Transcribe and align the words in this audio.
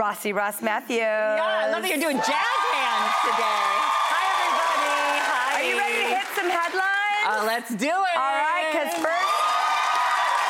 Rossi 0.00 0.32
Ross 0.32 0.62
Mathews. 0.62 0.96
Yeah, 0.96 1.44
I 1.44 1.70
love 1.70 1.82
that 1.82 1.90
you're 1.92 2.00
doing 2.00 2.16
jazz 2.16 2.60
hands 2.72 3.12
today. 3.20 3.68
Hi, 4.08 4.24
everybody. 4.32 4.96
Hi. 5.28 5.60
Are 5.60 5.66
you 5.68 5.76
ready 5.76 6.00
to 6.00 6.08
hit 6.16 6.24
some 6.32 6.48
headlines? 6.48 7.28
Uh, 7.28 7.44
let's 7.44 7.68
do 7.76 7.84
it. 7.84 8.16
All 8.16 8.32
right, 8.32 8.64
because 8.72 8.96
first, 8.96 9.36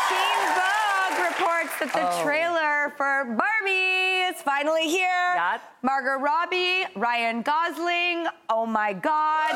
Teen 0.06 0.38
Vogue 0.54 1.18
reports 1.34 1.74
that 1.82 1.90
the 1.90 2.06
Oh. 2.06 2.22
trailer 2.22 2.94
for 2.94 3.26
Barbie 3.34 4.30
is 4.30 4.38
finally 4.40 4.86
here. 4.86 5.34
Yep. 5.34 5.62
Margot 5.82 6.22
Robbie, 6.22 6.86
Ryan 6.94 7.42
Gosling. 7.42 8.30
Oh 8.48 8.66
my 8.66 8.92
God. 8.94 9.50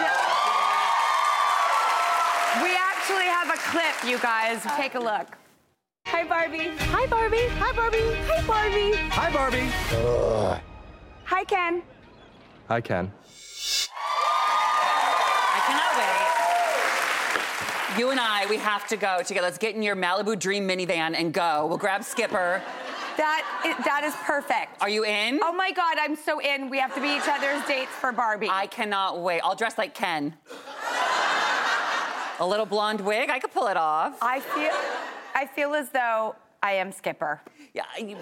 We 2.67 2.75
actually 2.75 3.31
have 3.31 3.47
a 3.47 3.59
clip, 3.71 3.95
you 4.11 4.19
guys. 4.19 4.59
Take 4.75 4.97
a 4.97 5.01
look. 5.01 5.39
Hi, 6.25 6.49
Barbie. 6.49 6.71
Hi, 6.79 7.07
Barbie. 7.07 7.47
Hi, 7.59 7.73
Barbie. 7.77 7.99
Hi, 8.25 8.41
Barbie. 8.47 8.97
Hi, 9.11 9.31
Barbie. 9.31 9.69
Hi, 11.25 11.45
Ken. 11.45 11.83
Hi, 12.67 12.81
Ken. 12.81 13.13
I 15.53 15.61
cannot 15.67 15.97
wait. 17.93 18.01
You 18.01 18.11
and 18.11 18.19
I, 18.19 18.47
we 18.49 18.57
have 18.57 18.89
to 18.89 18.97
go 18.97 19.21
together. 19.23 19.49
Let's 19.49 19.59
get 19.59 19.75
in 19.75 19.83
your 19.83 19.97
Malibu 19.97 20.39
Dream 20.39 20.67
minivan 20.67 21.15
and 21.15 21.31
go. 21.31 21.67
We'll 21.67 21.77
grab 21.77 22.03
Skipper. 22.03 22.63
That 23.19 23.45
is, 23.67 23.85
that 23.85 24.03
is 24.05 24.15
perfect. 24.25 24.81
Are 24.81 24.89
you 24.89 25.05
in? 25.05 25.41
Oh 25.43 25.53
my 25.53 25.73
God, 25.73 25.99
I'm 26.01 26.17
so 26.17 26.39
in. 26.41 26.71
We 26.71 26.79
have 26.79 26.95
to 26.95 27.03
be 27.03 27.15
each 27.15 27.29
other's 27.29 27.63
dates 27.67 27.91
for 27.91 28.13
Barbie. 28.13 28.49
I 28.51 28.67
cannot 28.69 29.21
wait. 29.21 29.43
I'll 29.45 29.57
dress 29.57 29.77
like 29.77 29.93
Ken. 29.95 30.35
A 32.41 32.47
little 32.47 32.65
blonde 32.65 33.03
wig, 33.03 33.29
I 33.29 33.39
could 33.39 33.53
pull 33.53 33.67
it 33.67 33.77
off. 33.77 34.17
I 34.23 34.41
feel, 34.41 34.73
I 35.35 35.47
feel 35.47 35.75
as 35.75 35.91
though 35.91 36.37
I 36.63 36.73
am 36.73 36.93
Skipper. 36.93 37.41
Yeah. 37.75 37.85
You, 37.99 38.17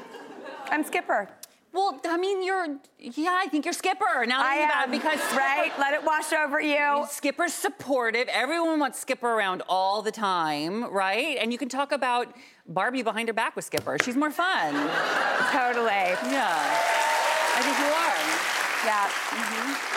I'm 0.71 0.83
Skipper. 0.85 1.29
well, 1.73 2.01
I 2.07 2.17
mean, 2.17 2.43
you're. 2.43 2.79
Yeah, 2.99 3.39
I 3.41 3.47
think 3.49 3.65
you're 3.65 3.75
Skipper. 3.75 4.25
Now 4.27 4.43
that 4.43 4.73
I 4.75 4.83
am 4.85 4.91
because 4.91 5.21
right. 5.37 5.73
Let 5.79 5.95
it 5.95 6.03
wash 6.05 6.33
over 6.33 6.61
you. 6.61 7.05
Skipper's 7.11 7.53
supportive. 7.53 8.29
Everyone 8.29 8.81
wants 8.81 8.99
Skipper 8.99 9.29
around 9.29 9.63
all 9.69 10.03
the 10.03 10.13
time, 10.13 10.85
right? 10.93 11.37
And 11.41 11.53
you 11.53 11.59
can 11.59 11.69
talk 11.69 11.93
about 11.93 12.35
Barbie 12.67 13.03
behind 13.03 13.29
her 13.29 13.35
back 13.35 13.57
with 13.57 13.65
Skipper. 13.65 13.99
She's 14.05 14.17
more 14.17 14.31
fun. 14.31 14.73
Totally. 15.53 16.17
Yeah. 16.33 16.57
I 17.55 17.61
think 17.63 17.79
you 17.79 17.93
are. 17.93 18.87
Yeah. 18.87 19.09
Mm-hmm. 19.09 19.92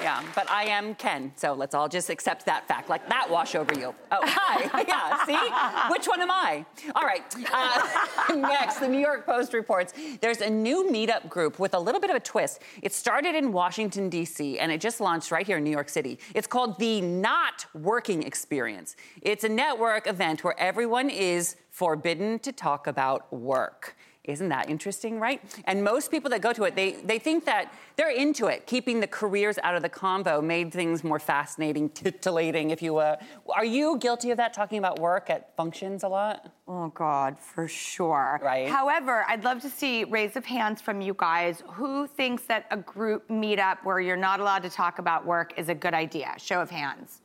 Yeah, 0.00 0.22
but 0.34 0.48
I 0.48 0.64
am 0.64 0.94
Ken, 0.94 1.32
so 1.34 1.54
let's 1.54 1.74
all 1.74 1.88
just 1.88 2.08
accept 2.08 2.46
that 2.46 2.68
fact. 2.68 2.88
Like 2.88 3.08
that 3.08 3.28
wash 3.28 3.56
over 3.56 3.74
you. 3.74 3.92
Oh, 4.12 4.18
hi. 4.22 4.84
yeah, 4.88 5.24
see? 5.24 5.92
Which 5.92 6.06
one 6.06 6.20
am 6.20 6.30
I? 6.30 6.64
All 6.94 7.02
right. 7.02 7.22
Uh, 7.52 8.34
next, 8.36 8.78
the 8.78 8.86
New 8.86 9.00
York 9.00 9.26
Post 9.26 9.52
reports 9.52 9.92
there's 10.20 10.40
a 10.40 10.48
new 10.48 10.88
meetup 10.90 11.28
group 11.28 11.58
with 11.58 11.74
a 11.74 11.78
little 11.78 12.00
bit 12.00 12.10
of 12.10 12.16
a 12.16 12.20
twist. 12.20 12.62
It 12.80 12.92
started 12.92 13.34
in 13.34 13.52
Washington, 13.52 14.08
D.C., 14.08 14.58
and 14.60 14.70
it 14.70 14.80
just 14.80 15.00
launched 15.00 15.32
right 15.32 15.46
here 15.46 15.58
in 15.58 15.64
New 15.64 15.70
York 15.70 15.88
City. 15.88 16.20
It's 16.34 16.46
called 16.46 16.78
the 16.78 17.00
Not 17.00 17.66
Working 17.74 18.22
Experience. 18.22 18.94
It's 19.20 19.42
a 19.42 19.48
network 19.48 20.06
event 20.06 20.44
where 20.44 20.58
everyone 20.60 21.10
is 21.10 21.56
forbidden 21.70 22.38
to 22.40 22.52
talk 22.52 22.86
about 22.86 23.32
work. 23.32 23.96
Isn't 24.28 24.50
that 24.50 24.68
interesting, 24.68 25.18
right? 25.18 25.40
And 25.64 25.82
most 25.82 26.10
people 26.10 26.30
that 26.30 26.42
go 26.42 26.52
to 26.52 26.64
it, 26.64 26.76
they, 26.76 26.92
they 26.92 27.18
think 27.18 27.46
that 27.46 27.72
they're 27.96 28.10
into 28.10 28.46
it. 28.46 28.66
Keeping 28.66 29.00
the 29.00 29.06
careers 29.06 29.58
out 29.62 29.74
of 29.74 29.82
the 29.82 29.88
convo 29.88 30.44
made 30.44 30.72
things 30.72 31.02
more 31.02 31.18
fascinating, 31.18 31.88
titillating, 31.88 32.70
if 32.70 32.82
you 32.82 32.98
uh, 32.98 33.16
Are 33.48 33.64
you 33.64 33.98
guilty 33.98 34.30
of 34.30 34.36
that, 34.36 34.52
talking 34.52 34.78
about 34.78 34.98
work 34.98 35.30
at 35.30 35.56
functions 35.56 36.02
a 36.04 36.08
lot? 36.08 36.52
Oh 36.68 36.88
God, 36.88 37.38
for 37.40 37.66
sure. 37.66 38.38
Right. 38.42 38.68
However, 38.68 39.24
I'd 39.28 39.44
love 39.44 39.62
to 39.62 39.70
see 39.70 40.04
raise 40.04 40.36
of 40.36 40.44
hands 40.44 40.82
from 40.82 41.00
you 41.00 41.14
guys. 41.16 41.62
Who 41.72 42.06
thinks 42.06 42.42
that 42.44 42.66
a 42.70 42.76
group 42.76 43.26
meetup 43.28 43.78
where 43.84 44.00
you're 44.00 44.16
not 44.16 44.40
allowed 44.40 44.62
to 44.64 44.70
talk 44.70 44.98
about 44.98 45.24
work 45.24 45.54
is 45.56 45.70
a 45.70 45.74
good 45.74 45.94
idea? 45.94 46.34
Show 46.36 46.60
of 46.60 46.70
hands. 46.70 47.22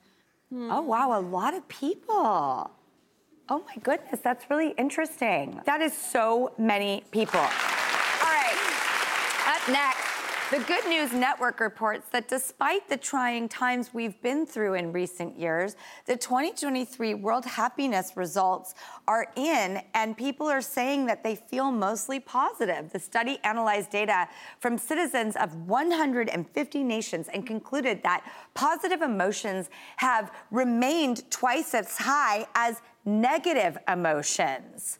Oh 0.56 0.82
wow, 0.82 1.20
a 1.20 1.22
lot 1.22 1.54
of 1.54 1.68
people. 1.68 2.72
Oh 3.50 3.62
my 3.68 3.76
goodness, 3.84 4.22
that's 4.24 4.50
really 4.50 4.70
interesting. 4.78 5.60
That 5.66 5.82
is 5.82 5.92
so 5.92 6.54
many 6.58 7.04
people. 7.12 7.42
All 7.42 8.32
right, 8.32 8.56
up 9.48 9.68
next, 9.68 10.13
the 10.54 10.60
Good 10.66 10.88
News 10.88 11.12
Network 11.14 11.60
reports 11.60 12.10
that 12.12 12.28
despite 12.28 12.88
the 12.88 12.96
trying 12.96 13.50
times 13.50 13.92
we've 13.92 14.22
been 14.22 14.46
through 14.46 14.76
in 14.76 14.92
recent 14.94 15.36
years, 15.36 15.76
the 16.06 16.16
2023 16.16 17.16
World 17.16 17.44
Happiness 17.44 18.12
results 18.16 18.76
are 19.08 19.26
in, 19.36 19.82
and 19.96 20.16
people 20.16 20.48
are 20.48 20.62
saying 20.62 21.08
that 21.08 21.24
they 21.24 21.36
feel 21.36 21.72
mostly 21.72 22.20
positive. 22.20 22.92
The 22.92 23.00
study 23.00 23.40
analyzed 23.44 23.90
data 23.90 24.28
from 24.60 24.78
citizens 24.78 25.36
of 25.38 25.56
150 25.68 26.84
nations 26.84 27.30
and 27.34 27.48
concluded 27.48 28.04
that 28.04 28.24
positive 28.54 29.02
emotions 29.02 29.72
have 29.98 30.32
remained 30.52 31.32
twice 31.32 31.74
as 31.74 31.98
high 31.98 32.46
as 32.54 32.80
negative 33.06 33.80
emotions. 33.88 35.00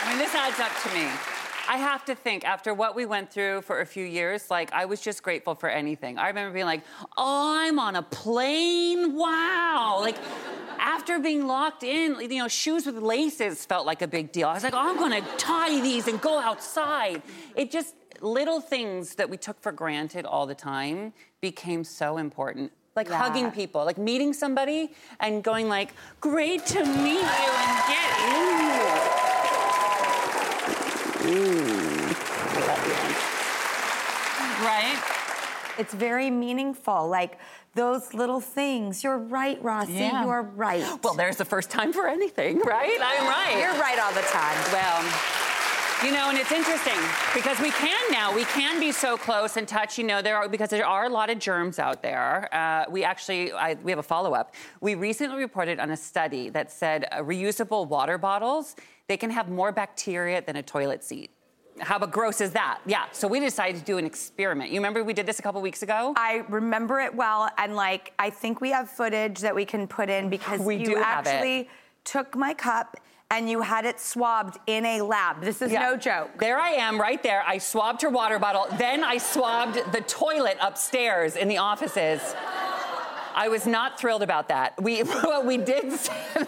I 0.00 0.08
mean, 0.08 0.16
this 0.16 0.34
adds 0.34 0.58
up 0.58 0.72
to 0.82 0.94
me. 0.94 1.35
I 1.68 1.76
have 1.78 2.04
to 2.06 2.14
think 2.14 2.44
after 2.44 2.72
what 2.74 2.94
we 2.94 3.06
went 3.06 3.30
through 3.32 3.62
for 3.62 3.80
a 3.80 3.86
few 3.86 4.04
years, 4.04 4.50
like 4.50 4.72
I 4.72 4.84
was 4.84 5.00
just 5.00 5.22
grateful 5.22 5.54
for 5.54 5.68
anything. 5.68 6.18
I 6.18 6.28
remember 6.28 6.54
being 6.54 6.66
like, 6.66 6.82
oh, 7.16 7.54
I'm 7.58 7.78
on 7.78 7.96
a 7.96 8.02
plane. 8.02 9.14
Wow. 9.16 9.98
Like 10.00 10.16
after 10.78 11.18
being 11.18 11.46
locked 11.46 11.82
in, 11.82 12.20
you 12.20 12.38
know, 12.38 12.48
shoes 12.48 12.86
with 12.86 12.96
laces 12.98 13.64
felt 13.66 13.86
like 13.86 14.02
a 14.02 14.06
big 14.08 14.32
deal. 14.32 14.48
I 14.48 14.54
was 14.54 14.62
like, 14.62 14.74
oh, 14.74 14.78
I'm 14.90 14.96
gonna 14.96 15.22
tie 15.38 15.80
these 15.80 16.06
and 16.08 16.20
go 16.20 16.38
outside. 16.38 17.22
It 17.56 17.70
just, 17.70 17.94
little 18.20 18.60
things 18.60 19.16
that 19.16 19.28
we 19.28 19.36
took 19.36 19.60
for 19.60 19.72
granted 19.72 20.24
all 20.24 20.46
the 20.46 20.54
time 20.54 21.12
became 21.40 21.84
so 21.84 22.16
important. 22.16 22.72
Like 22.94 23.08
Yeah. 23.08 23.18
hugging 23.18 23.50
people, 23.50 23.84
like 23.84 23.98
meeting 23.98 24.32
somebody 24.32 24.92
and 25.20 25.42
going 25.44 25.68
like, 25.68 25.92
great 26.20 26.64
to 26.66 26.82
meet 26.84 27.20
you 27.20 27.52
and 27.64 27.88
get 27.88 29.15
ooh. 31.26 32.14
Right? 34.64 35.02
It's 35.78 35.92
very 35.92 36.30
meaningful. 36.30 37.08
Like 37.08 37.38
those 37.74 38.14
little 38.14 38.40
things. 38.40 39.04
You're 39.04 39.18
right, 39.18 39.62
Rossi. 39.62 39.92
Yeah. 39.92 40.24
You're 40.24 40.42
right. 40.42 40.84
Well, 41.02 41.14
there's 41.14 41.36
the 41.36 41.44
first 41.44 41.70
time 41.70 41.92
for 41.92 42.08
anything, 42.08 42.60
right? 42.60 42.98
I'm 43.00 43.26
right. 43.26 43.58
You're 43.58 43.78
right 43.80 43.98
all 43.98 44.12
the 44.12 44.22
time. 44.22 44.56
Well, 44.72 45.02
you 46.04 46.12
know, 46.12 46.28
and 46.28 46.38
it's 46.38 46.52
interesting 46.52 46.98
because 47.34 47.58
we 47.60 47.70
can 47.70 47.98
now. 48.10 48.34
We 48.34 48.44
can 48.44 48.78
be 48.78 48.92
so 48.92 49.16
close 49.16 49.56
and 49.56 49.66
touch. 49.66 49.98
You 49.98 50.04
know, 50.04 50.20
there 50.22 50.36
are 50.36 50.48
because 50.48 50.70
there 50.70 50.86
are 50.86 51.06
a 51.06 51.08
lot 51.08 51.30
of 51.30 51.38
germs 51.38 51.78
out 51.78 52.02
there. 52.02 52.48
Uh, 52.54 52.84
we 52.90 53.04
actually 53.04 53.52
I, 53.52 53.74
we 53.82 53.90
have 53.92 53.98
a 53.98 54.02
follow 54.02 54.34
up. 54.34 54.54
We 54.80 54.94
recently 54.94 55.38
reported 55.38 55.80
on 55.80 55.90
a 55.90 55.96
study 55.96 56.50
that 56.50 56.70
said 56.70 57.06
uh, 57.10 57.18
reusable 57.18 57.88
water 57.88 58.18
bottles 58.18 58.76
they 59.08 59.16
can 59.16 59.30
have 59.30 59.48
more 59.48 59.72
bacteria 59.72 60.42
than 60.42 60.56
a 60.56 60.62
toilet 60.62 61.04
seat. 61.04 61.30
How 61.78 61.96
about 61.96 62.10
gross 62.10 62.40
is 62.40 62.52
that? 62.52 62.80
Yeah. 62.86 63.04
So 63.12 63.28
we 63.28 63.38
decided 63.38 63.78
to 63.78 63.84
do 63.84 63.98
an 63.98 64.06
experiment. 64.06 64.70
You 64.70 64.80
remember 64.80 65.04
we 65.04 65.12
did 65.12 65.26
this 65.26 65.38
a 65.38 65.42
couple 65.42 65.60
weeks 65.60 65.82
ago? 65.82 66.14
I 66.16 66.42
remember 66.48 67.00
it 67.00 67.14
well, 67.14 67.50
and 67.58 67.76
like 67.76 68.14
I 68.18 68.30
think 68.30 68.60
we 68.60 68.70
have 68.70 68.90
footage 68.90 69.40
that 69.40 69.54
we 69.54 69.66
can 69.66 69.86
put 69.86 70.08
in 70.08 70.30
because 70.30 70.60
We 70.60 70.76
you 70.76 70.86
do 70.86 70.96
actually 70.96 71.68
took 72.04 72.34
my 72.34 72.54
cup 72.54 72.96
and 73.30 73.50
you 73.50 73.60
had 73.60 73.84
it 73.84 73.98
swabbed 73.98 74.58
in 74.66 74.86
a 74.86 75.02
lab. 75.02 75.40
This 75.40 75.60
is 75.60 75.72
Yeah. 75.72 75.80
no 75.82 75.96
joke. 75.96 76.30
There 76.38 76.58
I 76.60 76.70
am, 76.70 77.00
right 77.00 77.20
there. 77.22 77.42
I 77.46 77.58
swabbed 77.58 78.02
her 78.02 78.08
water 78.10 78.38
bottle. 78.38 78.66
Then 78.78 79.02
I 79.02 79.18
swabbed 79.18 79.92
the 79.92 80.00
toilet 80.02 80.58
upstairs 80.60 81.34
in 81.34 81.48
the 81.48 81.58
offices. 81.58 82.20
I 83.36 83.48
was 83.48 83.66
not 83.66 84.00
thrilled 84.00 84.22
about 84.22 84.48
that. 84.48 84.72
We 84.82 85.00
what 85.02 85.44
we 85.44 85.58
did. 85.58 85.92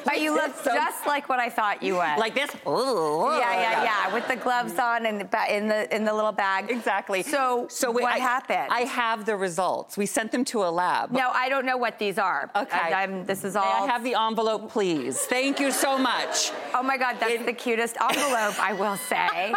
But 0.04 0.20
you 0.20 0.32
look 0.34 0.54
so- 0.64 0.72
just 0.74 1.06
like 1.06 1.28
what 1.28 1.38
I 1.38 1.50
thought 1.50 1.82
you 1.82 1.94
would. 1.94 2.18
like 2.18 2.34
this. 2.34 2.50
yeah, 2.66 3.38
yeah, 3.38 3.84
yeah, 3.84 4.14
with 4.14 4.26
the 4.26 4.36
gloves 4.36 4.78
on 4.78 5.04
and 5.04 5.20
the 5.20 5.54
in 5.54 5.68
the 5.68 5.94
in 5.94 6.04
the 6.04 6.14
little 6.14 6.32
bag. 6.32 6.70
Exactly. 6.70 7.22
So, 7.22 7.66
so 7.68 7.90
what 7.90 8.04
I, 8.04 8.18
happened? 8.18 8.68
I 8.70 8.80
have 8.80 9.26
the 9.26 9.36
results. 9.36 9.96
We 9.98 10.06
sent 10.06 10.32
them 10.32 10.44
to 10.46 10.64
a 10.64 10.70
lab. 10.70 11.10
no, 11.10 11.28
I 11.30 11.48
don't 11.50 11.66
know 11.66 11.76
what 11.76 11.98
these 11.98 12.18
are. 12.18 12.50
Okay. 12.56 12.78
I, 12.78 13.02
am 13.02 13.24
this 13.26 13.44
is 13.44 13.54
May 13.54 13.60
all. 13.60 13.84
I 13.84 13.86
have 13.86 14.02
the 14.02 14.14
envelope, 14.14 14.70
please? 14.70 15.18
Thank 15.26 15.60
you 15.60 15.70
so 15.70 15.98
much. 15.98 16.52
oh 16.74 16.82
my 16.82 16.96
God, 16.96 17.16
that's 17.20 17.34
In- 17.34 17.46
the 17.46 17.52
cutest 17.52 17.96
envelope, 18.00 18.58
I 18.58 18.72
will 18.72 18.96
say. 18.96 19.52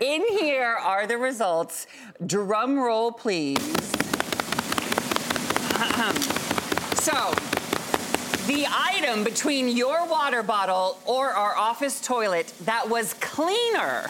In 0.00 0.26
here 0.38 0.76
are 0.80 1.06
the 1.06 1.18
results. 1.18 1.86
Drum 2.24 2.78
roll, 2.78 3.12
please. 3.12 3.58
So, 7.02 7.34
the 8.46 8.64
item 8.72 9.24
between 9.24 9.66
your 9.66 10.06
water 10.06 10.44
bottle 10.44 11.00
or 11.04 11.30
our 11.30 11.56
office 11.56 12.00
toilet 12.00 12.54
that 12.60 12.88
was 12.88 13.14
cleaner 13.14 14.08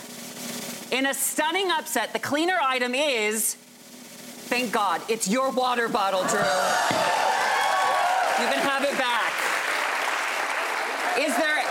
in 0.91 1.07
a 1.07 1.15
stunning 1.15 1.71
upset, 1.71 2.13
the 2.13 2.19
cleaner 2.19 2.59
item 2.63 2.95
is, 2.95 3.55
thank 3.55 4.73
God, 4.73 5.01
it's 5.09 5.27
your 5.27 5.51
water 5.53 5.89
bottle, 5.89 6.21
Drew. 6.25 6.41
You 8.41 8.53
can 8.53 8.61
have 8.61 8.85
it 8.85 8.99
back. 8.99 9.33
Is 11.19 11.35
there, 11.39 11.65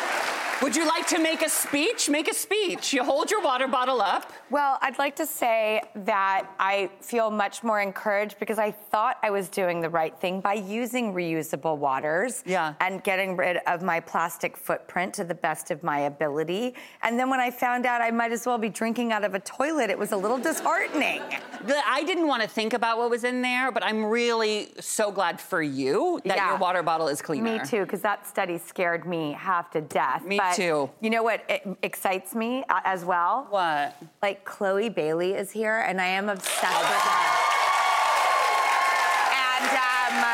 would 0.63 0.75
you 0.75 0.87
like 0.87 1.05
to 1.09 1.19
make 1.19 1.43
a 1.43 1.49
speech? 1.49 2.09
Make 2.09 2.31
a 2.31 2.33
speech. 2.33 2.93
You 2.93 3.03
hold 3.03 3.29
your 3.29 3.43
water 3.43 3.67
bottle 3.67 4.01
up. 4.01 4.33
Well, 4.51 4.77
I'd 4.81 4.99
like 4.99 5.15
to 5.15 5.25
say 5.25 5.81
that 5.95 6.45
I 6.59 6.89
feel 6.99 7.31
much 7.31 7.63
more 7.63 7.79
encouraged 7.79 8.37
because 8.37 8.59
I 8.59 8.71
thought 8.71 9.17
I 9.23 9.29
was 9.31 9.47
doing 9.47 9.79
the 9.79 9.89
right 9.89 10.13
thing 10.19 10.41
by 10.41 10.55
using 10.55 11.13
reusable 11.13 11.77
waters 11.77 12.43
Yeah. 12.45 12.73
and 12.81 13.01
getting 13.01 13.37
rid 13.37 13.59
of 13.65 13.81
my 13.81 14.01
plastic 14.01 14.57
footprint 14.57 15.13
to 15.13 15.23
the 15.23 15.35
best 15.35 15.71
of 15.71 15.83
my 15.83 15.99
ability. 15.99 16.75
And 17.01 17.17
then 17.17 17.29
when 17.29 17.39
I 17.39 17.49
found 17.49 17.85
out 17.85 18.01
I 18.01 18.11
might 18.11 18.33
as 18.33 18.45
well 18.45 18.57
be 18.57 18.67
drinking 18.67 19.13
out 19.13 19.23
of 19.23 19.35
a 19.35 19.39
toilet, 19.39 19.89
it 19.89 19.97
was 19.97 20.11
a 20.11 20.17
little 20.17 20.37
disheartening. 20.37 21.21
I 21.87 22.03
didn't 22.03 22.27
want 22.27 22.41
to 22.43 22.49
think 22.49 22.73
about 22.73 22.97
what 22.97 23.09
was 23.09 23.23
in 23.23 23.41
there, 23.41 23.71
but 23.71 23.85
I'm 23.85 24.03
really 24.03 24.73
so 24.81 25.11
glad 25.13 25.39
for 25.39 25.61
you 25.61 26.19
that 26.25 26.35
Yeah. 26.35 26.49
your 26.49 26.57
water 26.57 26.83
bottle 26.83 27.07
is 27.07 27.21
cleaner. 27.21 27.59
Me 27.59 27.59
too, 27.65 27.83
because 27.83 28.01
that 28.01 28.27
study 28.27 28.57
scared 28.57 29.05
me 29.05 29.31
half 29.31 29.71
to 29.71 29.79
death. 29.79 30.25
Me 30.25 30.37
But 30.39 30.55
too. 30.55 30.89
You 30.99 31.09
know 31.09 31.23
what 31.23 31.41
it 31.47 31.65
excites 31.83 32.35
me 32.35 32.65
uh, 32.67 32.81
as 32.83 33.05
well? 33.05 33.47
What? 33.49 33.95
Like 34.21 34.40
Chloe 34.45 34.89
Bailey 34.89 35.33
is 35.33 35.51
here, 35.51 35.79
and 35.79 35.99
I 36.01 36.07
am 36.07 36.29
obsessed 36.29 36.61
with 36.61 36.89
her. 36.89 37.41
And 39.33 39.69
um, 39.71 40.25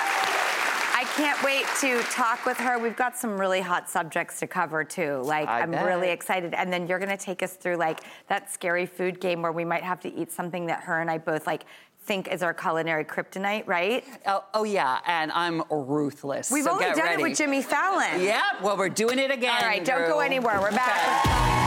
I 0.96 1.06
can't 1.16 1.42
wait 1.44 1.66
to 1.82 2.02
talk 2.12 2.46
with 2.46 2.58
her. 2.58 2.80
We've 2.80 2.96
got 2.96 3.18
some 3.18 3.40
really 3.40 3.62
hot 3.62 3.90
subjects 3.90 4.40
to 4.40 4.48
cover 4.48 4.84
too. 4.84 5.22
Like 5.24 5.48
I 5.48 5.62
I'm 5.62 5.72
bet. 5.72 5.86
really 5.86 6.10
excited. 6.10 6.54
And 6.54 6.72
then 6.72 6.88
you're 6.88 7.00
gonna 7.00 7.18
take 7.18 7.44
us 7.44 7.54
through 7.54 7.76
like 7.76 8.02
that 8.30 8.52
scary 8.52 8.86
food 8.86 9.20
game 9.20 9.42
where 9.42 9.52
we 9.52 9.66
might 9.66 9.84
have 9.84 10.00
to 10.02 10.14
eat 10.14 10.32
something 10.32 10.66
that 10.68 10.82
her 10.84 11.00
and 11.02 11.10
I 11.10 11.18
both 11.18 11.46
like 11.46 11.66
think 12.08 12.30
is 12.30 12.42
our 12.42 12.54
culinary 12.54 13.04
kryptonite, 13.04 13.68
right? 13.68 14.04
Oh, 14.26 14.44
oh 14.54 14.64
yeah, 14.64 15.00
and 15.06 15.32
I'm 15.34 15.62
ruthless. 15.70 16.50
We've 16.50 16.64
so 16.64 16.72
only 16.72 16.86
done 16.86 16.98
ready. 16.98 17.22
it 17.22 17.30
with 17.30 17.38
Jimmy 17.38 17.62
Fallon. 17.62 18.22
Yeah, 18.24 18.44
well, 18.64 18.78
we're 18.78 18.90
doing 18.90 19.20
it 19.20 19.30
again. 19.30 19.62
All 19.62 19.68
right, 19.68 19.84
don't 19.84 20.08
go 20.08 20.20
anywhere. 20.20 20.60
We're 20.62 20.72
back. 20.72 21.26
Okay. 21.26 21.67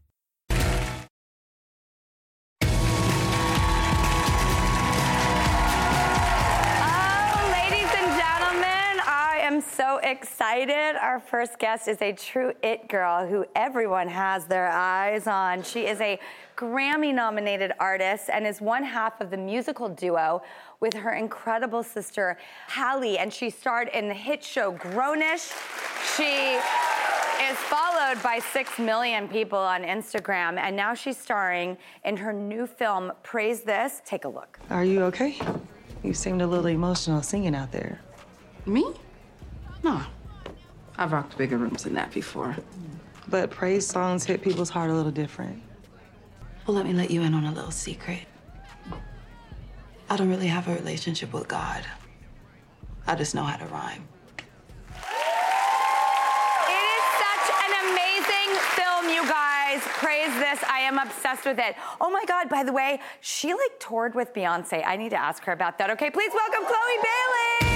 So 9.91 9.97
excited. 9.97 10.95
Our 11.01 11.19
first 11.19 11.59
guest 11.59 11.89
is 11.89 12.01
a 12.01 12.13
true 12.13 12.53
it 12.63 12.87
girl 12.87 13.27
who 13.27 13.43
everyone 13.57 14.07
has 14.07 14.45
their 14.45 14.69
eyes 14.69 15.27
on. 15.27 15.63
She 15.63 15.85
is 15.85 15.99
a 15.99 16.17
Grammy 16.55 17.13
nominated 17.13 17.73
artist 17.77 18.29
and 18.31 18.47
is 18.47 18.61
one 18.61 18.85
half 18.85 19.19
of 19.19 19.29
the 19.31 19.35
musical 19.35 19.89
duo 19.89 20.43
with 20.79 20.93
her 20.93 21.15
incredible 21.15 21.83
sister, 21.83 22.37
Halle, 22.67 23.17
and 23.17 23.33
she 23.33 23.49
starred 23.49 23.89
in 23.89 24.07
the 24.07 24.13
hit 24.13 24.41
show 24.41 24.71
Grown-ish. 24.71 25.49
She 26.15 26.53
is 27.43 27.57
followed 27.57 28.23
by 28.23 28.39
6 28.39 28.79
million 28.79 29.27
people 29.27 29.59
on 29.59 29.83
Instagram, 29.83 30.57
and 30.57 30.73
now 30.73 30.93
she's 30.93 31.17
starring 31.17 31.77
in 32.05 32.15
her 32.15 32.31
new 32.31 32.65
film, 32.65 33.11
Praise 33.23 33.63
This. 33.63 34.01
Take 34.05 34.23
a 34.23 34.29
look. 34.29 34.57
Are 34.69 34.85
you 34.85 35.03
okay? 35.03 35.37
You 36.01 36.13
seemed 36.13 36.41
a 36.41 36.47
little 36.47 36.67
emotional 36.67 37.21
singing 37.21 37.55
out 37.55 37.73
there. 37.73 37.99
Me? 38.65 38.85
No. 39.83 40.01
I've 40.97 41.11
rocked 41.11 41.37
bigger 41.37 41.57
rooms 41.57 41.83
than 41.83 41.93
that 41.95 42.11
before. 42.11 42.55
But 43.27 43.49
praise 43.49 43.87
songs 43.87 44.25
hit 44.25 44.41
people's 44.41 44.69
heart 44.69 44.89
a 44.89 44.93
little 44.93 45.11
different. 45.11 45.61
Well, 46.67 46.75
let 46.75 46.85
me 46.85 46.93
let 46.93 47.09
you 47.09 47.21
in 47.21 47.33
on 47.33 47.45
a 47.45 47.51
little 47.51 47.71
secret. 47.71 48.21
I 50.09 50.17
don't 50.17 50.29
really 50.29 50.47
have 50.47 50.67
a 50.67 50.75
relationship 50.75 51.33
with 51.33 51.47
God. 51.47 51.85
I 53.07 53.15
just 53.15 53.33
know 53.33 53.43
how 53.43 53.57
to 53.57 53.65
rhyme. 53.65 54.07
It 56.67 56.83
is 56.97 57.05
such 57.17 57.47
an 57.65 57.71
amazing 57.89 58.59
film, 58.75 59.09
you 59.09 59.23
guys. 59.27 59.81
Praise 59.97 60.33
this. 60.35 60.61
I 60.69 60.79
am 60.81 60.97
obsessed 60.99 61.45
with 61.45 61.59
it. 61.59 61.75
Oh 61.99 62.11
my 62.11 62.25
God, 62.27 62.49
by 62.49 62.63
the 62.63 62.73
way, 62.73 62.99
she 63.21 63.53
like 63.53 63.79
toured 63.79 64.13
with 64.13 64.33
Beyonce. 64.33 64.83
I 64.85 64.97
need 64.97 65.09
to 65.09 65.19
ask 65.19 65.43
her 65.45 65.53
about 65.53 65.77
that. 65.77 65.89
Okay, 65.91 66.11
please 66.11 66.31
welcome 66.33 66.65
Chloe 66.65 66.97
Bailey. 67.01 67.70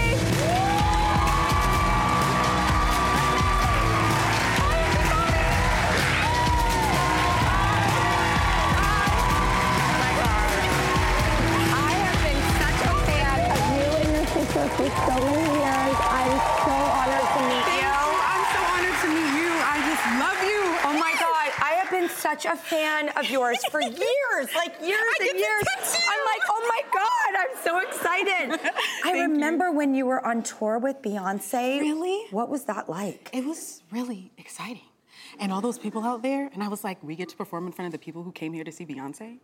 Sister 14.77 14.95
so 15.07 15.15
many 15.25 15.49
years. 15.55 15.95
I'm 15.99 16.35
so 16.65 16.75
honored 16.75 17.27
to 17.35 17.41
meet 17.47 17.67
you. 17.79 17.93
I'm 18.31 18.43
so 18.53 18.61
honored 18.73 18.97
to 19.01 19.07
meet 19.07 19.31
you. 19.39 19.51
I 19.63 19.75
just 19.87 20.05
love 20.19 20.39
you. 20.43 20.61
Oh 20.87 20.93
my 20.99 21.13
God, 21.19 21.49
I 21.63 21.71
have 21.81 21.89
been 21.91 22.09
such 22.09 22.45
a 22.45 22.55
fan 22.55 23.09
of 23.09 23.29
yours 23.29 23.63
for 23.71 23.81
years, 23.81 24.47
like 24.55 24.73
years 24.81 24.99
I 24.99 25.29
and 25.29 25.39
years. 25.39 25.63
you. 25.63 25.99
I'm 26.09 26.25
like, 26.25 26.41
oh 26.49 26.61
my 26.69 26.81
God, 26.93 27.31
I'm 27.39 27.63
so 27.63 27.79
excited. 27.79 28.71
I 29.05 29.21
remember 29.21 29.71
when 29.71 29.95
you 29.95 30.05
were 30.05 30.25
on 30.25 30.43
tour 30.43 30.77
with 30.79 31.01
Beyonce. 31.01 31.79
Really? 31.79 32.25
What 32.31 32.49
was 32.49 32.65
that 32.65 32.89
like? 32.89 33.29
It 33.33 33.45
was 33.45 33.81
really 33.91 34.31
exciting. 34.37 34.81
And 35.39 35.51
all 35.51 35.59
those 35.61 35.77
people 35.77 36.03
out 36.03 36.21
there, 36.21 36.49
and 36.53 36.63
I 36.63 36.69
was 36.69 36.83
like, 36.83 37.01
we 37.03 37.15
get 37.15 37.29
to 37.29 37.35
perform 37.35 37.65
in 37.67 37.73
front 37.73 37.87
of 37.87 37.91
the 37.91 38.03
people 38.03 38.23
who 38.23 38.31
came 38.31 38.53
here 38.53 38.63
to 38.63 38.71
see 38.71 38.85
Beyonce. 38.85 39.39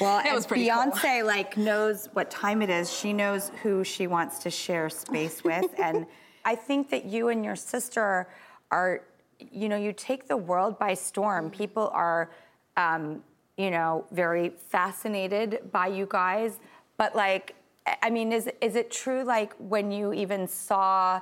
Well, 0.00 0.22
It 0.24 0.34
was 0.34 0.46
pretty 0.46 0.68
cool. 0.68 0.92
Beyonce 0.92 1.24
like 1.24 1.56
knows 1.56 2.08
what 2.12 2.30
time 2.30 2.62
it 2.62 2.70
is. 2.70 2.92
She 2.92 3.12
knows 3.12 3.50
who 3.62 3.84
she 3.84 4.06
wants 4.06 4.38
to 4.40 4.50
share 4.50 4.88
space 4.90 5.42
with, 5.42 5.66
and 5.78 6.06
I 6.44 6.54
think 6.54 6.90
that 6.90 7.04
you 7.04 7.28
and 7.28 7.44
your 7.44 7.56
sister 7.56 8.28
are, 8.70 9.02
you 9.38 9.68
know, 9.68 9.76
you 9.76 9.92
take 9.92 10.26
the 10.28 10.36
world 10.36 10.78
by 10.78 10.94
storm. 10.94 11.50
People 11.50 11.90
are, 11.92 12.30
um, 12.76 13.22
you 13.56 13.70
know, 13.70 14.04
very 14.12 14.50
fascinated 14.68 15.70
by 15.72 15.88
you 15.88 16.06
guys. 16.08 16.60
But 16.96 17.14
like, 17.14 17.54
I 18.02 18.10
mean, 18.10 18.32
is 18.32 18.48
is 18.60 18.76
it 18.76 18.90
true? 18.90 19.22
Like 19.24 19.54
when 19.58 19.90
you 19.90 20.12
even 20.12 20.46
saw 20.46 21.20